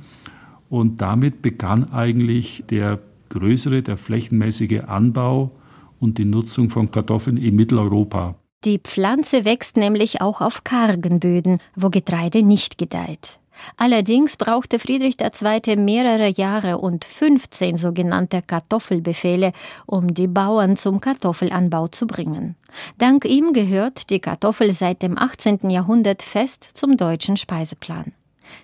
Und 0.70 1.02
damit 1.02 1.42
begann 1.42 1.92
eigentlich 1.92 2.64
der 2.70 3.00
größere, 3.28 3.82
der 3.82 3.98
flächenmäßige 3.98 4.84
Anbau 4.88 5.52
und 6.00 6.18
die 6.18 6.26
Nutzung 6.26 6.70
von 6.70 6.92
Kartoffeln 6.92 7.36
in 7.36 7.56
Mitteleuropa. 7.56 8.36
Die 8.66 8.80
Pflanze 8.80 9.46
wächst 9.46 9.78
nämlich 9.78 10.22
auch 10.22 10.42
auf 10.42 10.66
kargen 10.66 11.22
Böden, 11.22 11.60
wo 11.76 11.90
Getreide 11.90 12.44
nicht 12.44 12.78
gedeiht. 12.78 13.40
Allerdings 13.78 14.36
brauchte 14.36 14.80
Friedrich 14.80 15.16
II. 15.20 15.78
mehrere 15.78 16.28
Jahre 16.28 16.78
und 16.78 17.06
15 17.06 17.78
sogenannte 17.78 18.42
Kartoffelbefehle, 18.42 19.54
um 19.86 20.14
die 20.14 20.28
Bauern 20.28 20.76
zum 20.76 21.00
Kartoffelanbau 21.00 21.88
zu 21.88 22.06
bringen. 22.06 22.56
Dank 22.98 23.26
ihm 23.26 23.54
gehört 23.54 24.10
die 24.10 24.20
Kartoffel 24.20 24.72
seit 24.72 25.02
dem 25.02 25.18
18. 25.18 25.70
Jahrhundert 25.70 26.22
fest 26.22 26.70
zum 26.74 26.98
deutschen 26.98 27.38
Speiseplan. 27.38 28.14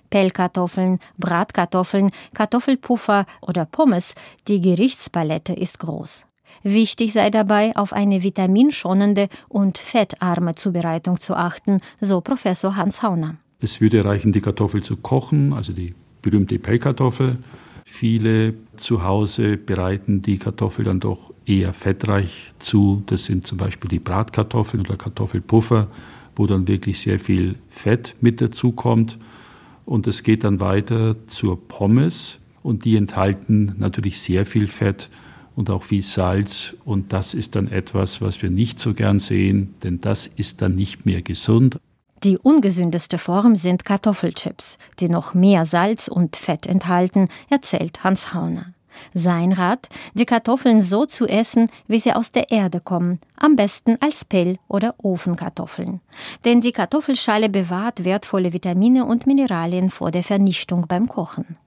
Pellkartoffeln, 0.10 1.00
Bratkartoffeln, 1.18 2.12
Kartoffelpuffer 2.34 3.25
oder 3.42 3.66
Pommes, 3.66 4.16
die 4.48 4.60
Gerichtspalette 4.60 5.54
ist 5.54 5.80
groß. 5.80 6.25
Wichtig 6.63 7.13
sei 7.13 7.29
dabei, 7.29 7.75
auf 7.75 7.93
eine 7.93 8.24
vitaminschonende 8.24 9.29
und 9.47 9.77
fettarme 9.77 10.55
Zubereitung 10.55 11.19
zu 11.19 11.35
achten, 11.35 11.81
so 12.01 12.21
Professor 12.21 12.75
Hans 12.75 13.03
Hauner. 13.03 13.35
Es 13.59 13.81
würde 13.81 14.03
reichen, 14.03 14.31
die 14.31 14.41
Kartoffel 14.41 14.83
zu 14.83 14.97
kochen, 14.97 15.53
also 15.53 15.74
die 15.74 15.95
berühmte 16.21 16.59
Pellkartoffel. 16.59 17.38
Viele 17.85 18.55
zu 18.75 19.03
Hause 19.03 19.57
bereiten 19.57 20.21
die 20.21 20.38
Kartoffel 20.38 20.85
dann 20.85 21.00
doch 21.00 21.31
eher 21.45 21.71
fettreich 21.71 22.51
zu. 22.57 23.03
Das 23.05 23.25
sind 23.25 23.45
zum 23.45 23.59
Beispiel 23.59 23.89
die 23.89 24.00
Bratkartoffeln 24.00 24.81
oder 24.81 24.97
Kartoffelpuffer, 24.97 25.88
wo 26.35 26.47
dann 26.47 26.67
wirklich 26.67 27.00
sehr 27.00 27.19
viel 27.19 27.55
Fett 27.69 28.15
mit 28.21 28.41
dazu 28.41 28.71
kommt. 28.71 29.17
Und 29.85 30.07
es 30.07 30.24
geht 30.24 30.43
dann 30.43 30.59
weiter 30.59 31.15
zur 31.27 31.67
Pommes 31.67 32.39
und 32.63 32.85
die 32.85 32.97
enthalten 32.97 33.75
natürlich 33.77 34.19
sehr 34.19 34.47
viel 34.47 34.65
Fett 34.65 35.09
und 35.55 35.69
auch 35.69 35.83
viel 35.83 36.01
Salz. 36.01 36.75
Und 36.85 37.13
das 37.13 37.33
ist 37.33 37.55
dann 37.55 37.67
etwas, 37.67 38.21
was 38.21 38.41
wir 38.41 38.50
nicht 38.50 38.79
so 38.79 38.93
gern 38.93 39.19
sehen, 39.19 39.75
denn 39.83 40.00
das 40.00 40.27
ist 40.27 40.62
dann 40.62 40.75
nicht 40.75 41.05
mehr 41.05 41.21
gesund. 41.21 41.79
Die 42.24 42.38
ungesündeste 42.38 43.17
Form 43.17 43.55
sind 43.55 43.85
Kartoffelchips, 43.85 44.77
die 45.00 45.09
noch 45.09 45.33
mehr 45.33 45.65
Salz 45.65 46.07
und 46.07 46.35
Fett 46.35 46.65
enthalten, 46.65 47.29
erzählt 47.50 48.03
Hans 48.03 48.33
Hauner. 48.33 48.74
Sein 49.13 49.51
Rat, 49.51 49.89
die 50.13 50.25
Kartoffeln 50.25 50.81
so 50.81 51.05
zu 51.05 51.27
essen, 51.27 51.69
wie 51.88 52.00
sie 52.00 52.13
aus 52.13 52.31
der 52.31 52.51
Erde 52.51 52.79
kommen, 52.79 53.19
am 53.35 53.55
besten 53.55 53.97
als 54.00 54.25
Pell- 54.25 54.57
oder 54.67 54.95
Ofenkartoffeln. 54.97 56.00
Denn 56.45 56.62
die 56.62 56.71
Kartoffelschale 56.71 57.50
bewahrt 57.50 58.05
wertvolle 58.05 58.53
Vitamine 58.53 59.05
und 59.05 59.27
Mineralien 59.27 59.89
vor 59.89 60.12
der 60.12 60.24
Vernichtung 60.24 60.88
beim 60.88 61.07
Kochen. 61.07 61.57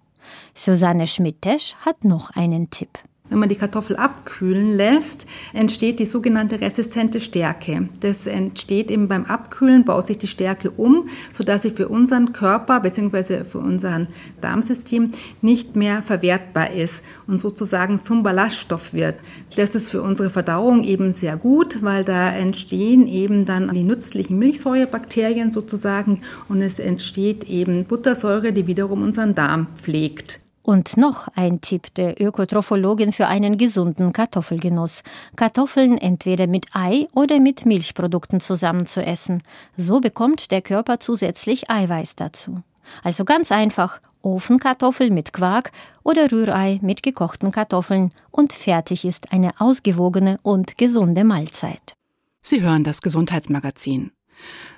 Susanne 0.55 1.07
Schmidt-Tesch 1.07 1.75
hat 1.85 2.05
noch 2.05 2.31
einen 2.31 2.71
Tipp. 2.71 2.99
Wenn 3.31 3.39
man 3.39 3.49
die 3.49 3.57
Kartoffel 3.57 3.97
abkühlen 3.97 4.71
lässt, 4.71 5.27
entsteht 5.53 5.99
die 5.99 6.07
sogenannte 6.07 6.61
resistente 6.61 7.21
Stärke. 7.21 7.89
Das 8.01 8.27
entsteht 8.27 8.91
eben 8.91 9.09
beim 9.09 9.25
Abkühlen, 9.27 9.85
baut 9.85 10.07
sich 10.07 10.19
die 10.19 10.27
Stärke 10.27 10.71
um, 10.71 11.09
sodass 11.33 11.63
sie 11.63 11.71
für 11.71 11.89
unseren 11.89 12.33
Körper 12.33 12.81
bzw. 12.81 13.45
für 13.45 13.59
unser 13.59 14.07
Darmsystem 14.41 15.13
nicht 15.43 15.77
mehr 15.77 16.03
verwertbar 16.03 16.73
ist 16.73 17.05
und 17.27 17.41
sozusagen 17.41 18.03
zum 18.03 18.23
Ballaststoff 18.23 18.95
wird. 18.95 19.17
Das 19.57 19.75
ist 19.75 19.91
für 19.91 20.03
unsere 20.03 20.31
Verdauung 20.31 20.85
eben 20.85 21.13
sehr 21.13 21.37
gut, 21.37 21.83
weil 21.83 22.05
da 22.05 22.31
entstehen 22.31 23.07
eben 23.07 23.45
dann 23.45 23.73
die 23.73 23.85
nützlichen 23.85 24.39
Milchsäurebakterien 24.39 25.51
sozusagen 25.51 26.23
und 26.49 26.63
es 26.63 26.79
entsteht 26.79 27.45
eben 27.45 27.85
Buttersäure, 27.85 28.53
die 28.53 28.67
wiederum 28.67 29.03
unseren 29.03 29.35
Darm 29.35 29.67
pflegt. 29.77 30.41
Und 30.69 30.99
noch 30.99 31.29
ein 31.35 31.63
Tipp 31.63 31.95
der 31.95 32.21
Ökotrophologin 32.21 33.15
für 33.15 33.27
einen 33.27 33.57
gesunden 33.57 34.13
Kartoffelgenuss. 34.13 35.03
Kartoffeln 35.35 35.97
entweder 35.97 36.47
mit 36.47 36.67
Ei 36.75 37.09
oder 37.15 37.41
mit 37.41 37.65
Milchprodukten 37.65 38.43
zusammen 38.43 38.85
zu 38.85 39.03
essen. 39.03 39.43
So 39.79 40.01
bekommt 40.01 40.51
der 40.51 40.61
Körper 40.61 41.01
zusätzlich 41.01 41.71
Eiweiß 41.71 42.17
dazu. 42.17 42.63
Also 43.03 43.25
ganz 43.25 43.51
einfach 43.51 44.03
Ofenkartoffel 44.21 45.09
mit 45.09 45.33
Quark 45.33 45.73
oder 46.03 46.31
Rührei 46.31 46.81
mit 46.83 47.03
gekochten 47.03 47.51
Kartoffeln 47.51 48.13
und 48.31 48.53
fertig 48.53 49.07
ist 49.07 49.33
eine 49.33 49.59
ausgewogene 49.63 50.39
und 50.43 50.77
gesunde 50.77 51.25
Mahlzeit. 51.25 51.95
Sie 52.43 52.61
hören 52.61 52.85
das 52.85 53.01
Gesundheitsmagazin. 53.01 54.13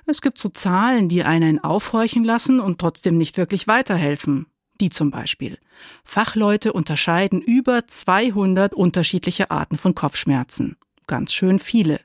Es 0.05 0.21
gibt 0.21 0.39
so 0.39 0.47
Zahlen, 0.47 1.09
die 1.09 1.23
einen 1.23 1.61
aufhorchen 1.61 2.23
lassen 2.23 2.61
und 2.61 2.79
trotzdem 2.79 3.17
nicht 3.17 3.35
wirklich 3.35 3.67
weiterhelfen. 3.67 4.45
Die 4.81 4.89
zum 4.89 5.11
Beispiel. 5.11 5.59
Fachleute 6.03 6.73
unterscheiden 6.73 7.39
über 7.39 7.85
200 7.85 8.73
unterschiedliche 8.73 9.51
Arten 9.51 9.77
von 9.77 9.93
Kopfschmerzen. 9.93 10.75
Ganz 11.05 11.33
schön 11.33 11.59
viele. 11.59 11.99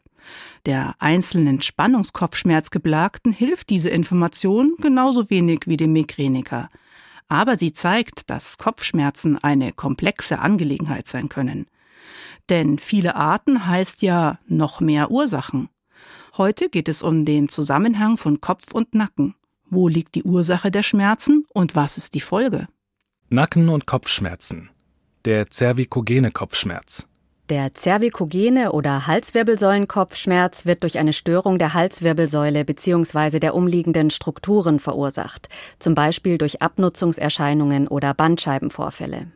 Der 0.67 0.95
einzelnen 0.99 1.63
Spannungskopfschmerzgeplagten 1.63 3.33
hilft 3.33 3.71
diese 3.71 3.89
Information 3.89 4.75
genauso 4.79 5.31
wenig 5.31 5.61
wie 5.65 5.79
dem 5.79 5.95
Migräniker. 5.95 6.69
Aber 7.29 7.57
sie 7.57 7.73
zeigt, 7.73 8.29
dass 8.29 8.59
Kopfschmerzen 8.59 9.39
eine 9.43 9.73
komplexe 9.73 10.39
Angelegenheit 10.39 11.07
sein 11.07 11.31
können. 11.31 11.69
Denn 12.51 12.77
viele 12.77 13.17
Arten 13.17 13.67
heißt 13.67 14.03
ja 14.03 14.39
noch 14.47 14.81
mehr 14.81 15.11
Ursachen. 15.11 15.71
Heute 16.37 16.69
geht 16.69 16.91
es 16.91 17.03
um 17.03 17.25
den 17.25 17.49
Zusammenhang 17.49 18.19
von 18.19 18.43
Kopf 18.43 18.73
und 18.75 18.95
Nacken. 18.95 19.35
Wo 19.69 19.89
liegt 19.89 20.15
die 20.15 20.23
Ursache 20.23 20.71
der 20.71 20.83
Schmerzen 20.83 21.45
und 21.53 21.75
was 21.75 21.97
ist 21.97 22.15
die 22.15 22.21
Folge? 22.21 22.69
Nacken- 23.29 23.69
und 23.69 23.87
Kopfschmerzen. 23.87 24.71
Der 25.25 25.51
zervikogene 25.51 26.31
Kopfschmerz. 26.31 27.09
Der 27.49 27.75
zervikogene 27.75 28.73
oder 28.73 29.07
Halswirbelsäulenkopfschmerz 29.07 30.67
wird 30.67 30.83
durch 30.83 30.99
eine 30.99 31.13
Störung 31.13 31.61
der 31.61 31.75
Halswirbelsäule 31.75 32.65
bzw. 32.65 33.39
der 33.39 33.55
umliegenden 33.55 34.11
Strukturen 34.11 34.81
verursacht, 34.81 35.49
zum 35.79 35.95
Beispiel 35.95 36.39
durch 36.39 36.61
Abnutzungserscheinungen 36.61 37.87
oder 37.87 38.15
Bandscheibenvorfälle. 38.15 39.29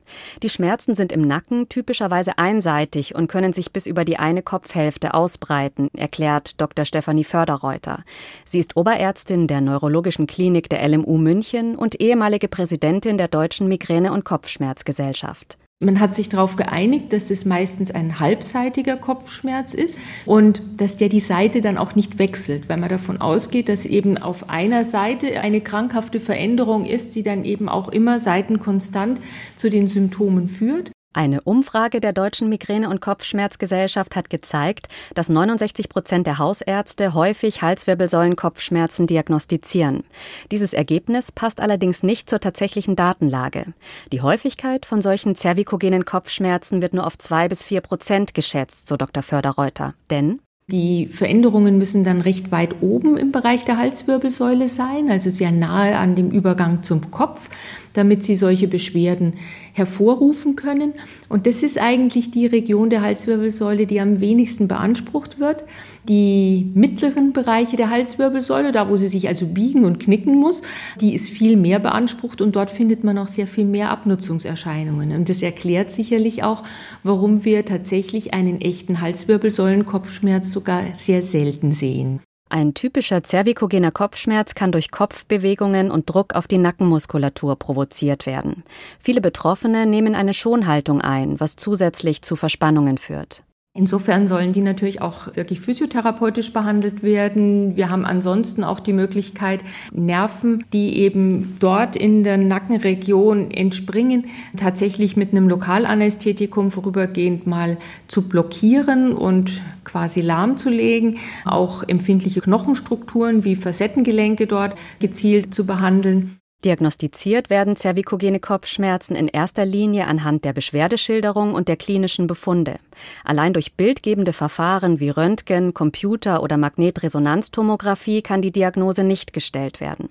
Die 0.42 0.48
Schmerzen 0.48 0.96
sind 0.96 1.12
im 1.12 1.20
Nacken 1.22 1.68
typischerweise 1.68 2.36
einseitig 2.36 3.14
und 3.14 3.28
können 3.28 3.52
sich 3.52 3.72
bis 3.72 3.86
über 3.86 4.04
die 4.04 4.18
eine 4.18 4.42
Kopfhälfte 4.42 5.14
ausbreiten, 5.14 5.88
erklärt 5.96 6.60
Dr. 6.60 6.84
Stefanie 6.84 7.22
Förderreuter. 7.22 8.02
Sie 8.44 8.58
ist 8.58 8.76
Oberärztin 8.76 9.46
der 9.46 9.60
Neurologischen 9.60 10.26
Klinik 10.26 10.68
der 10.68 10.86
LMU 10.88 11.16
München 11.16 11.76
und 11.76 12.00
ehemalige 12.00 12.48
Präsidentin 12.48 13.18
der 13.18 13.28
Deutschen 13.28 13.68
Migräne- 13.68 14.12
und 14.12 14.24
Kopfschmerzgesellschaft. 14.24 15.58
Man 15.82 15.98
hat 15.98 16.14
sich 16.14 16.28
darauf 16.28 16.56
geeinigt, 16.56 17.10
dass 17.14 17.30
es 17.30 17.46
meistens 17.46 17.90
ein 17.90 18.20
halbseitiger 18.20 18.98
Kopfschmerz 18.98 19.72
ist 19.72 19.98
und 20.26 20.60
dass 20.76 20.98
der 20.98 21.08
die 21.08 21.20
Seite 21.20 21.62
dann 21.62 21.78
auch 21.78 21.94
nicht 21.94 22.18
wechselt, 22.18 22.68
weil 22.68 22.76
man 22.76 22.90
davon 22.90 23.18
ausgeht, 23.18 23.70
dass 23.70 23.86
eben 23.86 24.18
auf 24.18 24.50
einer 24.50 24.84
Seite 24.84 25.40
eine 25.40 25.62
krankhafte 25.62 26.20
Veränderung 26.20 26.84
ist, 26.84 27.14
die 27.14 27.22
dann 27.22 27.46
eben 27.46 27.70
auch 27.70 27.88
immer 27.88 28.18
seitenkonstant 28.18 29.20
zu 29.56 29.70
den 29.70 29.88
Symptomen 29.88 30.48
führt. 30.48 30.90
Eine 31.12 31.40
Umfrage 31.40 32.00
der 32.00 32.12
Deutschen 32.12 32.48
Migräne- 32.48 32.88
und 32.88 33.00
Kopfschmerzgesellschaft 33.00 34.14
hat 34.14 34.30
gezeigt, 34.30 34.86
dass 35.12 35.28
69 35.28 35.88
Prozent 35.88 36.24
der 36.28 36.38
Hausärzte 36.38 37.14
häufig 37.14 37.62
Halswirbelsäulenkopfschmerzen 37.62 39.08
diagnostizieren. 39.08 40.04
Dieses 40.52 40.72
Ergebnis 40.72 41.32
passt 41.32 41.60
allerdings 41.60 42.04
nicht 42.04 42.30
zur 42.30 42.38
tatsächlichen 42.38 42.94
Datenlage. 42.94 43.74
Die 44.12 44.22
Häufigkeit 44.22 44.86
von 44.86 45.02
solchen 45.02 45.34
zervikogenen 45.34 46.04
Kopfschmerzen 46.04 46.80
wird 46.80 46.94
nur 46.94 47.04
auf 47.04 47.18
zwei 47.18 47.48
bis 47.48 47.64
vier 47.64 47.80
Prozent 47.80 48.32
geschätzt, 48.32 48.86
so 48.86 48.96
Dr. 48.96 49.24
Förderreuter. 49.24 49.94
Denn 50.12 50.38
die 50.70 51.08
Veränderungen 51.08 51.78
müssen 51.78 52.04
dann 52.04 52.20
recht 52.20 52.52
weit 52.52 52.80
oben 52.80 53.16
im 53.16 53.32
Bereich 53.32 53.64
der 53.64 53.76
Halswirbelsäule 53.76 54.68
sein, 54.68 55.10
also 55.10 55.28
sehr 55.28 55.50
nahe 55.50 55.98
an 55.98 56.14
dem 56.14 56.30
Übergang 56.30 56.84
zum 56.84 57.10
Kopf, 57.10 57.50
damit 57.92 58.22
sie 58.22 58.36
solche 58.36 58.68
Beschwerden 58.68 59.34
hervorrufen 59.72 60.56
können. 60.56 60.94
Und 61.28 61.46
das 61.46 61.62
ist 61.62 61.78
eigentlich 61.78 62.30
die 62.30 62.46
Region 62.46 62.90
der 62.90 63.02
Halswirbelsäule, 63.02 63.86
die 63.86 64.00
am 64.00 64.20
wenigsten 64.20 64.68
beansprucht 64.68 65.38
wird. 65.38 65.64
Die 66.08 66.70
mittleren 66.74 67.32
Bereiche 67.32 67.76
der 67.76 67.90
Halswirbelsäule, 67.90 68.72
da 68.72 68.88
wo 68.88 68.96
sie 68.96 69.08
sich 69.08 69.28
also 69.28 69.46
biegen 69.46 69.84
und 69.84 70.00
knicken 70.00 70.34
muss, 70.36 70.62
die 71.00 71.14
ist 71.14 71.30
viel 71.30 71.56
mehr 71.56 71.78
beansprucht 71.78 72.40
und 72.40 72.56
dort 72.56 72.70
findet 72.70 73.04
man 73.04 73.18
auch 73.18 73.28
sehr 73.28 73.46
viel 73.46 73.64
mehr 73.64 73.90
Abnutzungserscheinungen. 73.90 75.12
Und 75.12 75.28
das 75.28 75.42
erklärt 75.42 75.92
sicherlich 75.92 76.42
auch, 76.42 76.64
warum 77.02 77.44
wir 77.44 77.64
tatsächlich 77.64 78.34
einen 78.34 78.60
echten 78.60 79.00
Halswirbelsäulenkopfschmerz 79.00 80.52
sogar 80.52 80.82
sehr 80.94 81.22
selten 81.22 81.72
sehen. 81.72 82.20
Ein 82.52 82.74
typischer 82.74 83.22
zervikogener 83.22 83.92
Kopfschmerz 83.92 84.56
kann 84.56 84.72
durch 84.72 84.90
Kopfbewegungen 84.90 85.92
und 85.92 86.10
Druck 86.10 86.34
auf 86.34 86.48
die 86.48 86.58
Nackenmuskulatur 86.58 87.54
provoziert 87.54 88.26
werden. 88.26 88.64
Viele 88.98 89.20
Betroffene 89.20 89.86
nehmen 89.86 90.16
eine 90.16 90.34
Schonhaltung 90.34 91.00
ein, 91.00 91.38
was 91.38 91.54
zusätzlich 91.54 92.22
zu 92.22 92.34
Verspannungen 92.34 92.98
führt. 92.98 93.44
Insofern 93.72 94.26
sollen 94.26 94.52
die 94.52 94.62
natürlich 94.62 95.00
auch 95.00 95.36
wirklich 95.36 95.60
physiotherapeutisch 95.60 96.52
behandelt 96.52 97.04
werden. 97.04 97.76
Wir 97.76 97.88
haben 97.88 98.04
ansonsten 98.04 98.64
auch 98.64 98.80
die 98.80 98.92
Möglichkeit, 98.92 99.62
Nerven, 99.92 100.64
die 100.72 100.98
eben 100.98 101.56
dort 101.60 101.94
in 101.94 102.24
der 102.24 102.36
Nackenregion 102.36 103.52
entspringen, 103.52 104.26
tatsächlich 104.56 105.16
mit 105.16 105.30
einem 105.30 105.48
Lokalanästhetikum 105.48 106.72
vorübergehend 106.72 107.46
mal 107.46 107.78
zu 108.08 108.22
blockieren 108.22 109.12
und 109.12 109.62
quasi 109.84 110.20
lahmzulegen. 110.20 111.18
Auch 111.44 111.84
empfindliche 111.86 112.40
Knochenstrukturen 112.40 113.44
wie 113.44 113.54
Facettengelenke 113.54 114.48
dort 114.48 114.74
gezielt 114.98 115.54
zu 115.54 115.64
behandeln. 115.64 116.39
Diagnostiziert 116.64 117.48
werden 117.48 117.74
zervikogene 117.74 118.38
Kopfschmerzen 118.38 119.16
in 119.16 119.28
erster 119.28 119.64
Linie 119.64 120.06
anhand 120.06 120.44
der 120.44 120.52
Beschwerdeschilderung 120.52 121.54
und 121.54 121.68
der 121.68 121.76
klinischen 121.76 122.26
Befunde. 122.26 122.78
Allein 123.24 123.54
durch 123.54 123.74
bildgebende 123.74 124.34
Verfahren 124.34 125.00
wie 125.00 125.08
Röntgen, 125.08 125.72
Computer 125.72 126.42
oder 126.42 126.58
Magnetresonanztomographie 126.58 128.20
kann 128.20 128.42
die 128.42 128.52
Diagnose 128.52 129.04
nicht 129.04 129.32
gestellt 129.32 129.80
werden. 129.80 130.10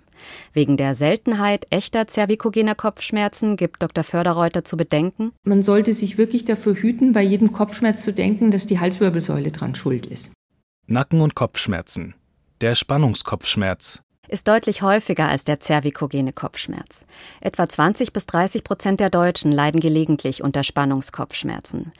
Wegen 0.52 0.76
der 0.76 0.96
Seltenheit 0.96 1.68
echter 1.70 2.08
zervikogener 2.08 2.74
Kopfschmerzen 2.74 3.56
gibt 3.56 3.84
Dr. 3.84 4.04
Förderreuter 4.04 4.66
zu 4.66 4.76
bedenken. 4.76 5.34
Man 5.44 5.62
sollte 5.62 5.94
sich 5.94 6.18
wirklich 6.18 6.46
dafür 6.46 6.74
hüten, 6.74 7.14
bei 7.14 7.22
jedem 7.22 7.52
Kopfschmerz 7.52 8.04
zu 8.04 8.12
denken, 8.12 8.50
dass 8.50 8.66
die 8.66 8.80
Halswirbelsäule 8.80 9.52
dran 9.52 9.76
schuld 9.76 10.08
ist. 10.08 10.32
Nacken- 10.88 11.22
und 11.22 11.36
Kopfschmerzen. 11.36 12.16
Der 12.60 12.74
Spannungskopfschmerz 12.74 14.02
ist 14.30 14.48
deutlich 14.48 14.82
häufiger 14.82 15.28
als 15.28 15.44
der 15.44 15.60
zervikogene 15.60 16.34
Kopfschmerz. 16.34 17.06
Etwa 17.42 17.68
20 17.68 18.14
bis 18.14 18.26
30 18.28 18.64
Prozent 18.64 19.00
der 19.00 19.10
Deutschen 19.10 19.52
leiden 19.52 19.80
gelegentlich 19.80 20.44
unter 20.44 20.64
Spannungskopfschmerzen. 20.64 21.92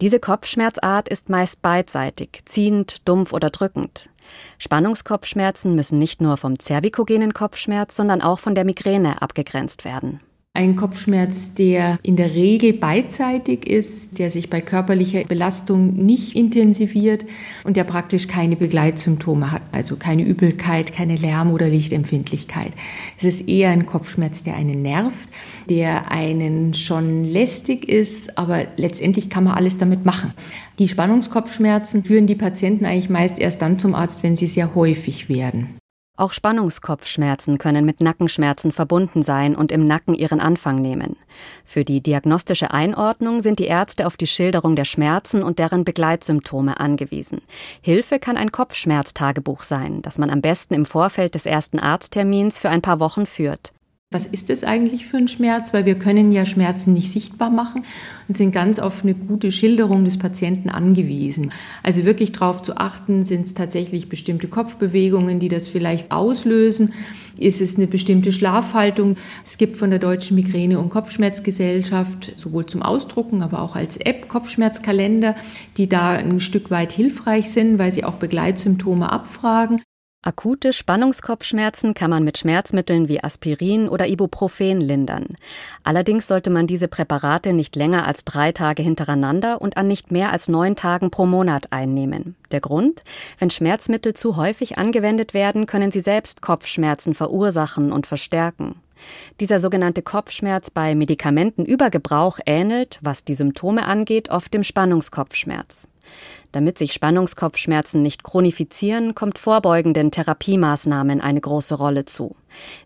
Diese 0.00 0.18
Kopfschmerzart 0.18 1.08
ist 1.08 1.28
meist 1.28 1.62
beidseitig, 1.62 2.42
ziehend, 2.44 3.08
dumpf 3.08 3.32
oder 3.32 3.50
drückend. 3.50 4.10
Spannungskopfschmerzen 4.58 5.74
müssen 5.74 5.98
nicht 5.98 6.20
nur 6.20 6.36
vom 6.36 6.58
zervikogenen 6.58 7.34
Kopfschmerz, 7.34 7.94
sondern 7.94 8.22
auch 8.22 8.38
von 8.38 8.54
der 8.54 8.64
Migräne 8.64 9.22
abgegrenzt 9.22 9.84
werden. 9.84 10.20
Ein 10.56 10.76
Kopfschmerz, 10.76 11.52
der 11.54 11.98
in 12.04 12.14
der 12.14 12.32
Regel 12.32 12.74
beidseitig 12.74 13.66
ist, 13.66 14.20
der 14.20 14.30
sich 14.30 14.50
bei 14.50 14.60
körperlicher 14.60 15.24
Belastung 15.24 15.94
nicht 15.96 16.36
intensiviert 16.36 17.24
und 17.64 17.76
der 17.76 17.82
praktisch 17.82 18.28
keine 18.28 18.54
Begleitsymptome 18.54 19.50
hat, 19.50 19.62
also 19.72 19.96
keine 19.96 20.22
Übelkeit, 20.22 20.92
keine 20.92 21.16
Lärm- 21.16 21.50
oder 21.50 21.68
Lichtempfindlichkeit. 21.68 22.70
Es 23.18 23.24
ist 23.24 23.48
eher 23.48 23.70
ein 23.70 23.84
Kopfschmerz, 23.84 24.44
der 24.44 24.54
einen 24.54 24.80
nervt, 24.80 25.28
der 25.68 26.12
einen 26.12 26.72
schon 26.72 27.24
lästig 27.24 27.88
ist, 27.88 28.38
aber 28.38 28.68
letztendlich 28.76 29.30
kann 29.30 29.42
man 29.42 29.54
alles 29.54 29.76
damit 29.78 30.04
machen. 30.04 30.34
Die 30.78 30.86
Spannungskopfschmerzen 30.86 32.04
führen 32.04 32.28
die 32.28 32.36
Patienten 32.36 32.84
eigentlich 32.84 33.10
meist 33.10 33.40
erst 33.40 33.60
dann 33.60 33.80
zum 33.80 33.96
Arzt, 33.96 34.22
wenn 34.22 34.36
sie 34.36 34.46
sehr 34.46 34.76
häufig 34.76 35.28
werden. 35.28 35.78
Auch 36.16 36.32
Spannungskopfschmerzen 36.32 37.58
können 37.58 37.84
mit 37.84 38.00
Nackenschmerzen 38.00 38.70
verbunden 38.70 39.24
sein 39.24 39.56
und 39.56 39.72
im 39.72 39.84
Nacken 39.88 40.14
ihren 40.14 40.38
Anfang 40.38 40.80
nehmen. 40.80 41.16
Für 41.64 41.84
die 41.84 42.00
diagnostische 42.00 42.70
Einordnung 42.70 43.42
sind 43.42 43.58
die 43.58 43.66
Ärzte 43.66 44.06
auf 44.06 44.16
die 44.16 44.28
Schilderung 44.28 44.76
der 44.76 44.84
Schmerzen 44.84 45.42
und 45.42 45.58
deren 45.58 45.84
Begleitsymptome 45.84 46.78
angewiesen. 46.78 47.42
Hilfe 47.80 48.20
kann 48.20 48.36
ein 48.36 48.52
Kopfschmerztagebuch 48.52 49.64
sein, 49.64 50.02
das 50.02 50.18
man 50.18 50.30
am 50.30 50.40
besten 50.40 50.74
im 50.74 50.86
Vorfeld 50.86 51.34
des 51.34 51.46
ersten 51.46 51.80
Arzttermins 51.80 52.60
für 52.60 52.68
ein 52.68 52.82
paar 52.82 53.00
Wochen 53.00 53.26
führt 53.26 53.73
was 54.14 54.26
ist 54.26 54.48
es 54.48 54.62
eigentlich 54.62 55.06
für 55.06 55.16
ein 55.16 55.26
Schmerz, 55.26 55.74
weil 55.74 55.86
wir 55.86 55.96
können 55.96 56.30
ja 56.30 56.46
Schmerzen 56.46 56.92
nicht 56.92 57.10
sichtbar 57.10 57.50
machen 57.50 57.84
und 58.28 58.36
sind 58.36 58.52
ganz 58.52 58.78
auf 58.78 59.02
eine 59.02 59.14
gute 59.14 59.50
Schilderung 59.50 60.04
des 60.04 60.18
Patienten 60.18 60.70
angewiesen. 60.70 61.50
Also 61.82 62.04
wirklich 62.04 62.30
darauf 62.30 62.62
zu 62.62 62.76
achten, 62.76 63.24
sind 63.24 63.44
es 63.44 63.54
tatsächlich 63.54 64.08
bestimmte 64.08 64.46
Kopfbewegungen, 64.46 65.40
die 65.40 65.48
das 65.48 65.66
vielleicht 65.66 66.12
auslösen? 66.12 66.92
Ist 67.36 67.60
es 67.60 67.76
eine 67.76 67.88
bestimmte 67.88 68.30
Schlafhaltung? 68.30 69.16
Es 69.44 69.58
gibt 69.58 69.76
von 69.76 69.90
der 69.90 69.98
Deutschen 69.98 70.36
Migräne- 70.36 70.78
und 70.78 70.90
Kopfschmerzgesellschaft 70.90 72.34
sowohl 72.36 72.66
zum 72.66 72.82
Ausdrucken, 72.82 73.42
aber 73.42 73.60
auch 73.60 73.74
als 73.74 73.96
App 73.96 74.28
Kopfschmerzkalender, 74.28 75.34
die 75.76 75.88
da 75.88 76.10
ein 76.10 76.38
Stück 76.38 76.70
weit 76.70 76.92
hilfreich 76.92 77.50
sind, 77.50 77.80
weil 77.80 77.90
sie 77.90 78.04
auch 78.04 78.14
Begleitsymptome 78.14 79.10
abfragen. 79.10 79.80
Akute 80.26 80.72
Spannungskopfschmerzen 80.72 81.92
kann 81.92 82.08
man 82.08 82.24
mit 82.24 82.38
Schmerzmitteln 82.38 83.08
wie 83.08 83.22
Aspirin 83.22 83.90
oder 83.90 84.08
Ibuprofen 84.08 84.80
lindern. 84.80 85.36
Allerdings 85.82 86.26
sollte 86.26 86.48
man 86.48 86.66
diese 86.66 86.88
Präparate 86.88 87.52
nicht 87.52 87.76
länger 87.76 88.06
als 88.06 88.24
drei 88.24 88.50
Tage 88.50 88.82
hintereinander 88.82 89.60
und 89.60 89.76
an 89.76 89.86
nicht 89.86 90.12
mehr 90.12 90.32
als 90.32 90.48
neun 90.48 90.76
Tagen 90.76 91.10
pro 91.10 91.26
Monat 91.26 91.72
einnehmen. 91.72 92.36
Der 92.52 92.60
Grund? 92.60 93.02
Wenn 93.38 93.50
Schmerzmittel 93.50 94.14
zu 94.14 94.36
häufig 94.36 94.78
angewendet 94.78 95.34
werden, 95.34 95.66
können 95.66 95.90
sie 95.90 96.00
selbst 96.00 96.40
Kopfschmerzen 96.40 97.12
verursachen 97.12 97.92
und 97.92 98.06
verstärken. 98.06 98.76
Dieser 99.40 99.58
sogenannte 99.58 100.00
Kopfschmerz 100.00 100.70
bei 100.70 100.94
Medikamentenübergebrauch 100.94 102.38
ähnelt, 102.46 102.98
was 103.02 103.26
die 103.26 103.34
Symptome 103.34 103.84
angeht, 103.84 104.30
oft 104.30 104.54
dem 104.54 104.64
Spannungskopfschmerz. 104.64 105.86
Damit 106.52 106.78
sich 106.78 106.92
Spannungskopfschmerzen 106.92 108.00
nicht 108.00 108.22
chronifizieren, 108.22 109.16
kommt 109.16 109.38
vorbeugenden 109.38 110.12
Therapiemaßnahmen 110.12 111.20
eine 111.20 111.40
große 111.40 111.74
Rolle 111.74 112.04
zu. 112.04 112.36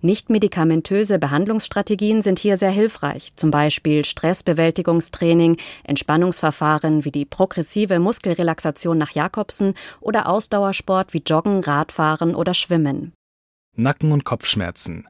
Nicht 0.00 0.31
medikamentöse 0.31 1.18
Behandlungsstrategien 1.18 2.22
sind 2.22 2.38
hier 2.38 2.57
sehr 2.57 2.70
hilfreich, 2.70 3.33
zum 3.37 3.50
Beispiel 3.50 4.07
Stressbewältigungstraining, 4.07 5.59
Entspannungsverfahren 5.85 7.04
wie 7.04 7.11
die 7.11 7.26
progressive 7.26 7.98
Muskelrelaxation 7.98 8.96
nach 8.96 9.11
Jakobsen 9.11 9.74
oder 10.00 10.28
Ausdauersport 10.28 11.12
wie 11.12 11.22
Joggen, 11.26 11.62
Radfahren 11.62 12.35
oder 12.35 12.54
Schwimmen. 12.54 13.12
Nacken- 13.76 14.12
und 14.12 14.24
Kopfschmerzen. 14.24 15.07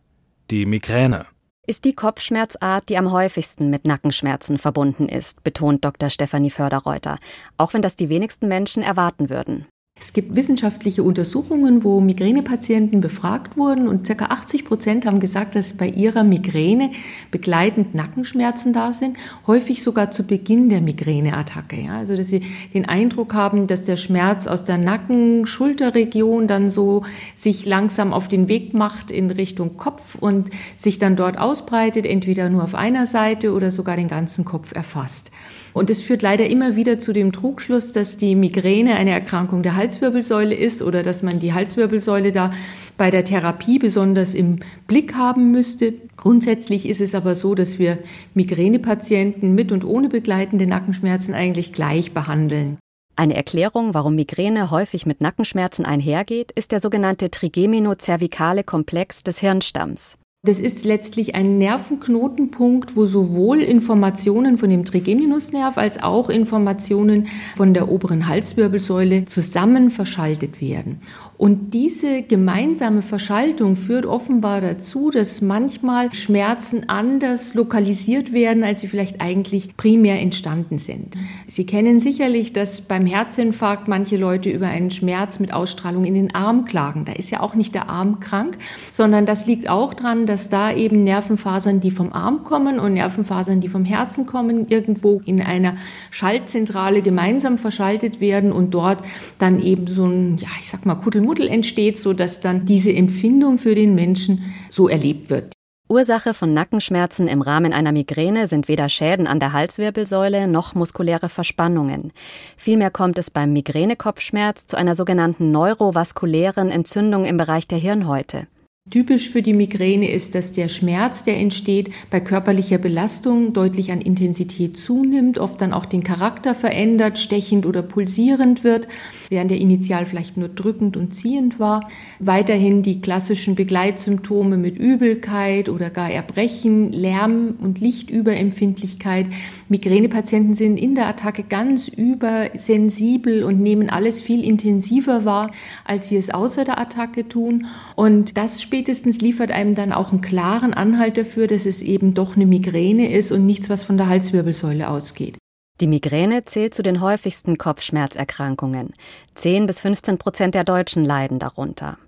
Die 0.51 0.67
Migräne 0.67 1.27
ist 1.69 1.85
die 1.85 1.95
Kopfschmerzart, 1.95 2.89
die 2.89 2.97
am 2.97 3.13
häufigsten 3.13 3.69
mit 3.69 3.85
Nackenschmerzen 3.85 4.57
verbunden 4.57 5.07
ist, 5.07 5.45
betont 5.45 5.85
Dr. 5.85 6.09
Stefanie 6.09 6.51
Förderreuter, 6.51 7.19
auch 7.59 7.75
wenn 7.75 7.83
das 7.83 7.95
die 7.95 8.09
wenigsten 8.09 8.49
Menschen 8.49 8.83
erwarten 8.83 9.29
würden. 9.29 9.67
Es 10.01 10.13
gibt 10.13 10.37
wissenschaftliche 10.37 11.03
Untersuchungen, 11.03 11.83
wo 11.83 12.01
Migränepatienten 12.01 13.01
befragt 13.01 13.57
wurden 13.57 13.89
und 13.89 14.07
ca. 14.07 14.27
80 14.27 14.65
Prozent 14.65 15.07
haben 15.07 15.19
gesagt, 15.19 15.57
dass 15.57 15.73
bei 15.73 15.89
ihrer 15.89 16.23
Migräne 16.23 16.93
begleitend 17.33 17.95
Nackenschmerzen 17.95 18.73
da 18.73 18.93
sind, 18.93 19.17
häufig 19.47 19.83
sogar 19.83 20.13
zu 20.13 20.25
Beginn 20.25 20.69
der 20.69 20.81
Migräneattacke. 20.81 21.81
Ja, 21.81 21.97
also 21.99 22.17
dass 22.17 22.29
sie 22.29 22.43
den 22.75 22.89
Eindruck 22.89 23.35
haben, 23.35 23.67
dass 23.67 23.83
der 23.83 23.97
Schmerz 23.97 24.47
aus 24.47 24.65
der 24.65 24.79
Nacken-Schulterregion 24.79 26.47
dann 26.47 26.71
so 26.71 27.03
sich 27.35 27.67
langsam 27.67 28.13
auf 28.13 28.29
den 28.29 28.49
Weg 28.49 28.75
macht 28.75 29.11
in 29.11 29.31
Richtung 29.33 29.77
Kopf 29.77 30.15
und 30.15 30.51
sich 30.77 30.99
dann 31.01 31.17
dort 31.17 31.39
ausbreitet, 31.39 32.07
entweder 32.07 32.49
nur 32.51 32.63
auf 32.63 32.77
einer 32.77 33.07
Seite 33.07 33.53
oder 33.53 33.73
sogar 33.73 33.97
den 33.97 34.09
ganzen 34.09 34.45
Kopf 34.45 34.73
erfasst. 34.73 35.33
Und 35.75 35.91
es 35.91 36.03
führt 36.03 36.23
leider 36.23 36.49
immer 36.49 36.77
wieder 36.77 36.99
zu 36.99 37.13
dem 37.13 37.31
Trugschluss, 37.31 37.93
dass 37.93 38.17
die 38.17 38.35
Migräne 38.35 38.97
eine 38.97 39.11
Erkrankung 39.11 39.63
der 39.63 39.77
Halswirbelsäule 39.89 40.55
ist 40.55 40.83
oder 40.83 41.03
dass 41.03 41.23
man 41.23 41.39
die 41.39 41.55
Halswirbelsäule 41.55 42.31
da 42.31 42.53
bei 42.99 43.11
der 43.11 43.25
Therapie 43.25 43.79
besonders 43.79 44.35
im 44.35 44.59
Blick 44.87 45.15
haben 45.15 45.51
müsste. 45.51 45.95
Grundsätzlich 46.19 46.87
ist 46.87 47.01
es 47.01 47.15
aber 47.15 47.35
so, 47.35 47.55
dass 47.55 47.79
wir 47.79 47.97
Migränepatienten 48.35 49.55
mit 49.55 49.73
und 49.73 49.85
ohne 49.87 50.11
begleitende 50.11 50.67
Nackenschmerzen 50.67 51.33
eigentlich 51.33 51.73
gleich 51.73 52.13
behandeln. 52.13 52.77
Eine 53.17 53.35
Erklärung, 53.35 53.95
warum 53.95 54.15
Migräne 54.15 54.71
häufig 54.71 55.07
mit 55.07 55.23
Nackenschmerzen 55.23 55.87
einhergeht, 55.87 56.53
ist 56.53 56.71
der 56.71 56.81
sogenannte 56.81 57.31
Trigemino-cervicale 57.31 58.65
Komplex 58.65 59.23
des 59.23 59.39
Hirnstamms. 59.39 60.18
Das 60.45 60.61
ist 60.61 60.85
letztlich 60.85 61.35
ein 61.35 61.59
Nervenknotenpunkt, 61.59 62.95
wo 62.95 63.07
sowohl 63.07 63.59
Informationen 63.59 64.57
von 64.57 64.71
dem 64.71 64.85
Trigeminusnerv 64.85 65.77
als 65.77 66.01
auch 66.01 66.31
Informationen 66.31 67.27
von 67.57 67.75
der 67.75 67.89
oberen 67.89 68.29
Halswirbelsäule 68.29 69.25
zusammen 69.25 69.91
verschaltet 69.91 70.61
werden. 70.61 71.03
Und 71.39 71.73
diese 71.73 72.23
gemeinsame 72.23 73.01
Verschaltung 73.01 73.77
führt 73.77 74.07
offenbar 74.07 74.61
dazu, 74.61 75.13
dass 75.13 75.41
manchmal 75.41 76.13
Schmerzen 76.13 76.89
anders 76.89 77.55
lokalisiert 77.55 78.33
werden, 78.33 78.65
als 78.65 78.81
sie 78.81 78.89
vielleicht 78.89 79.21
eigentlich 79.21 79.77
primär 79.77 80.21
entstanden 80.21 80.79
sind. 80.79 81.15
Sie 81.47 81.65
kennen 81.65 82.01
sicherlich, 82.01 82.53
dass 82.53 82.81
beim 82.81 83.07
Herzinfarkt 83.07 83.87
manche 83.87 84.17
Leute 84.17 84.51
über 84.51 84.67
einen 84.67 84.91
Schmerz 84.91 85.39
mit 85.39 85.53
Ausstrahlung 85.53 86.05
in 86.05 86.15
den 86.15 86.35
Arm 86.35 86.65
klagen. 86.65 87.05
Da 87.05 87.13
ist 87.13 87.31
ja 87.31 87.39
auch 87.39 87.55
nicht 87.55 87.73
der 87.73 87.89
Arm 87.89 88.19
krank, 88.19 88.59
sondern 88.91 89.25
das 89.25 89.47
liegt 89.47 89.69
auch 89.71 89.95
daran, 89.95 90.27
dass 90.27 90.49
da 90.49 90.73
eben 90.73 91.05
Nervenfasern, 91.05 91.79
die 91.79 91.93
vom 91.93 92.13
Arm 92.13 92.43
kommen 92.43 92.81
und 92.81 92.95
Nervenfasern, 92.95 93.61
die 93.61 93.69
vom 93.69 93.85
Herzen 93.85 94.27
kommen, 94.27 94.67
irgendwo 94.67 95.23
in 95.25 95.41
einer 95.41 95.77
Schaltzentrale 96.11 97.01
gemeinsam 97.01 97.59
verschaltet 97.59 98.21
werden 98.21 98.51
und 98.51 98.75
dort 98.75 98.99
dann 99.39 99.63
eben 99.63 99.87
so 99.87 100.05
ein, 100.05 100.39
ja, 100.39 100.49
ich 100.61 100.69
sag 100.69 100.85
mal, 100.85 100.97
Kuddelmuddel 100.97 101.28
Kuddelmuddel 101.29 101.49
entsteht, 101.49 101.99
sodass 101.99 102.41
dann 102.41 102.65
diese 102.65 102.93
Empfindung 102.93 103.59
für 103.59 103.75
den 103.75 103.95
Menschen 103.95 104.55
so 104.71 104.89
erlebt 104.89 105.29
wird. 105.29 105.53
Ursache 105.91 106.35
von 106.35 106.53
Nackenschmerzen 106.53 107.29
im 107.29 107.41
Rahmen 107.41 107.73
einer 107.73 107.93
Migräne 107.93 108.47
sind 108.47 108.69
weder 108.69 108.89
Schäden 108.89 109.27
an 109.27 109.41
der 109.41 109.53
Halswirbelsäule 109.53 110.47
noch 110.47 110.75
muskuläre 110.75 111.29
Verspannungen. 111.31 112.13
Vielmehr 112.59 112.91
kommt 112.91 113.19
es 113.19 113.31
beim 113.31 113.53
Migränekopfschmerz 113.55 114.67
zu 114.67 114.77
einer 114.77 114.95
sogenannten 114.95 115.51
neurovaskulären 115.51 116.71
Entzündung 116.71 117.25
im 117.25 117.39
Bereich 117.39 117.67
der 117.69 117.79
Hirnhäute. 117.79 118.47
Typisch 118.91 119.29
für 119.29 119.43
die 119.43 119.53
Migräne 119.53 120.11
ist, 120.11 120.35
dass 120.35 120.53
der 120.53 120.69
Schmerz, 120.69 121.23
der 121.23 121.37
entsteht, 121.37 121.91
bei 122.11 122.21
körperlicher 122.21 122.79
Belastung 122.79 123.53
deutlich 123.53 123.93
an 123.93 124.01
Intensität 124.01 124.79
zunimmt, 124.79 125.39
oft 125.39 125.61
dann 125.61 125.75
auch 125.75 125.85
den 125.85 126.03
Charakter 126.03 126.55
verändert, 126.55 127.19
stechend 127.19 127.67
oder 127.67 127.83
pulsierend 127.83 128.65
wird, 128.65 128.87
während 129.29 129.53
er 129.53 129.59
initial 129.59 130.07
vielleicht 130.07 130.39
nur 130.39 130.49
drückend 130.49 130.97
und 130.97 131.15
ziehend 131.15 131.61
war. 131.61 131.87
Weiterhin 132.19 132.83
die 132.83 133.03
klassischen 133.03 133.57
Begleitsymptome 133.57 134.57
mit 134.57 134.79
Übelkeit 134.79 135.69
oder 135.69 135.91
gar 135.91 136.11
Erbrechen, 136.11 136.91
Lärm- 136.91 137.57
und 137.61 137.81
Lichtüberempfindlichkeit. 137.81 139.27
Migränepatienten 139.69 140.55
sind 140.55 140.77
in 140.77 140.95
der 140.95 141.07
Attacke 141.07 141.43
ganz 141.43 141.89
übersensibel 141.89 143.45
und 143.45 143.61
nehmen 143.61 143.91
alles 143.91 144.23
viel 144.23 144.45
intensiver 144.45 145.25
wahr, 145.25 145.51
als 145.85 146.09
sie 146.09 146.17
es 146.17 146.31
außer 146.31 146.65
der 146.65 146.79
Attacke 146.79 147.29
tun. 147.29 147.67
Und 147.95 148.37
das 148.37 148.63
spätestens 148.63 149.21
liefert 149.21 149.51
einem 149.51 149.75
dann 149.75 149.93
auch 149.93 150.13
einen 150.13 150.21
klaren 150.21 150.75
Anhalt 150.75 151.17
dafür, 151.19 151.47
dass 151.47 151.67
es 151.67 151.83
eben 151.83 152.15
doch 152.15 152.37
eine 152.37 152.47
Migräne 152.47 153.13
ist 153.13 153.33
und 153.33 153.45
nichts, 153.45 153.69
was 153.69 153.83
von 153.83 153.97
der 153.97 154.09
Halswirbelsäule 154.09 154.89
ausgeht. 154.89 155.37
Die 155.81 155.87
Migräne 155.87 156.43
zählt 156.43 156.75
zu 156.75 156.83
den 156.83 157.01
häufigsten 157.01 157.57
Kopfschmerzerkrankungen. 157.57 158.95
10 159.35 159.67
bis 159.67 159.79
15 159.79 160.19
Prozent 160.19 160.57
der 160.57 160.65
Deutschen 160.65 161.05
leiden 161.05 161.39
darunter. 161.39 161.99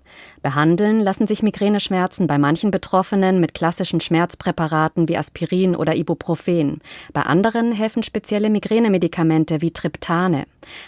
Behandeln 0.41 0.99
lassen 0.99 1.27
sich 1.27 1.43
Migräneschmerzen 1.43 2.27
bei 2.27 2.37
manchen 2.37 2.71
Betroffenen 2.71 3.39
mit 3.39 3.53
klassischen 3.53 3.99
Schmerzpräparaten 3.99 5.07
wie 5.07 5.17
Aspirin 5.17 5.75
oder 5.75 5.95
Ibuprofen. 5.95 6.81
Bei 7.13 7.21
anderen 7.21 7.71
helfen 7.71 8.03
spezielle 8.03 8.49
Migränemedikamente 8.49 9.61
wie 9.61 9.71
Triptane. 9.71 10.45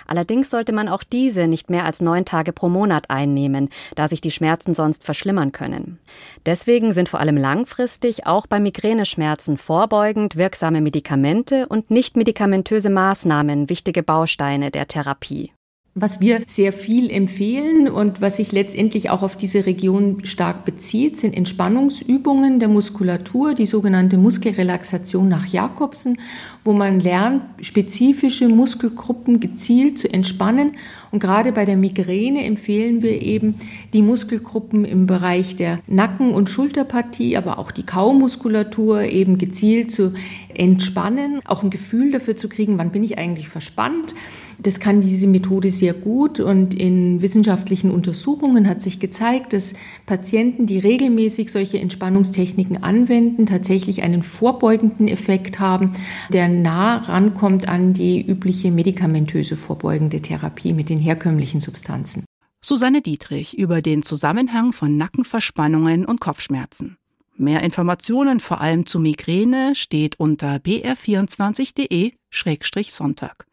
Allerdings 0.08 0.50
sollte 0.50 0.74
man 0.74 0.88
auch 0.88 1.04
diese 1.04 1.48
nicht 1.48 1.70
mehr 1.70 1.86
als 1.86 2.02
neun 2.02 2.26
Tage 2.26 2.54
pro 2.54 2.70
Monat 2.70 3.10
einnehmen, 3.10 3.70
da 3.96 4.08
sich 4.08 4.22
die 4.22 4.32
Schmerzen 4.32 4.74
sonst 4.74 5.04
verschlimmern 5.04 5.52
können. 5.52 6.00
Deswegen 6.46 6.92
sind 6.92 7.10
vor 7.10 7.20
allem 7.20 7.38
langfristig 7.38 8.26
auch 8.26 8.48
bei 8.48 8.60
Migräneschmerzen 8.60 9.58
vorbeugend 9.58 10.36
wirksame 10.36 10.82
Medikamente 10.82 11.68
und 11.68 11.92
nicht 11.92 12.16
medikamentöse 12.16 12.90
Maßnahmen 12.90 13.70
wichtige 13.70 14.04
Bausteine 14.04 14.72
der 14.72 14.88
Therapie. 14.88 15.52
Was 15.96 16.20
wir 16.20 16.42
sehr 16.48 16.74
viel 16.74 17.12
empfehlen 17.12 17.88
und 17.88 18.20
was 18.20 18.38
sich 18.38 18.52
letztendlich 18.52 19.12
auch 19.12 19.22
auf 19.22 19.38
diese 19.38 19.68
Region 19.68 20.26
stark 20.26 20.66
bezieht, 20.66 21.20
sind 21.20 21.38
Entspannungsübungen 21.38 22.60
der 22.60 22.68
Muskulatur, 22.68 23.54
die 23.54 23.68
sogenannte 23.68 24.18
Muskelrelaxation 24.18 25.30
nach 25.30 25.46
Jakobsen, 25.46 26.18
wo 26.64 26.74
man 26.74 27.00
lernt, 27.00 27.44
spezifische 27.62 28.50
Muskelgruppen 28.50 29.40
gezielt 29.40 30.00
zu 30.00 30.12
entspannen. 30.12 30.78
Und 31.12 31.20
gerade 31.20 31.52
bei 31.52 31.64
der 31.64 31.78
Migräne 31.78 32.44
empfehlen 32.44 33.04
wir 33.04 33.22
eben 33.22 33.60
die 33.94 34.02
Muskelgruppen 34.02 34.86
im 34.86 35.06
Bereich 35.06 35.58
der 35.58 35.78
Nacken- 35.86 36.32
und 36.32 36.50
Schulterpartie, 36.50 37.38
aber 37.38 37.60
auch 37.60 37.70
die 37.70 37.86
Kaumuskulatur 37.86 39.04
eben 39.04 39.38
gezielt 39.38 39.92
zu 39.92 40.16
entspannen, 40.56 41.42
auch 41.46 41.62
ein 41.62 41.70
Gefühl 41.70 42.12
dafür 42.12 42.36
zu 42.36 42.50
kriegen, 42.50 42.80
wann 42.80 42.92
bin 42.92 43.04
ich 43.04 43.20
eigentlich 43.20 43.48
verspannt 43.48 44.16
das 44.64 44.80
kann 44.80 45.02
diese 45.02 45.28
Methode 45.28 45.70
sehr 45.70 45.94
gut 45.94 46.40
und 46.40 46.74
in 46.74 47.22
wissenschaftlichen 47.22 47.92
Untersuchungen 47.92 48.68
hat 48.68 48.82
sich 48.82 49.00
gezeigt, 49.00 49.54
dass 49.54 49.74
Patienten, 50.06 50.66
die 50.66 50.80
regelmäßig 50.80 51.52
solche 51.52 51.80
Entspannungstechniken 51.80 52.82
anwenden, 52.82 53.46
tatsächlich 53.46 54.02
einen 54.02 54.24
vorbeugenden 54.24 55.08
Effekt 55.08 55.60
haben, 55.60 55.94
der 56.32 56.48
nah 56.48 56.98
rankommt 56.98 57.68
an 57.68 57.94
die 57.94 58.26
übliche 58.26 58.72
medikamentöse 58.72 59.58
vorbeugende 59.58 60.22
Therapie 60.22 60.74
mit 60.74 60.90
den 60.90 61.00
herkömmlichen 61.00 61.62
Substanzen. 61.62 62.26
Susanne 62.62 63.02
Dietrich 63.02 63.58
über 63.58 63.82
den 63.82 64.04
Zusammenhang 64.04 64.72
von 64.72 64.96
Nackenverspannungen 64.96 66.06
und 66.06 66.22
Kopfschmerzen. 66.22 66.96
Mehr 67.36 67.62
Informationen 67.62 68.40
vor 68.40 68.62
allem 68.62 68.86
zu 68.86 69.00
Migräne 69.00 69.74
steht 69.76 70.20
unter 70.20 70.58
br24.de-sonntag. 70.58 73.48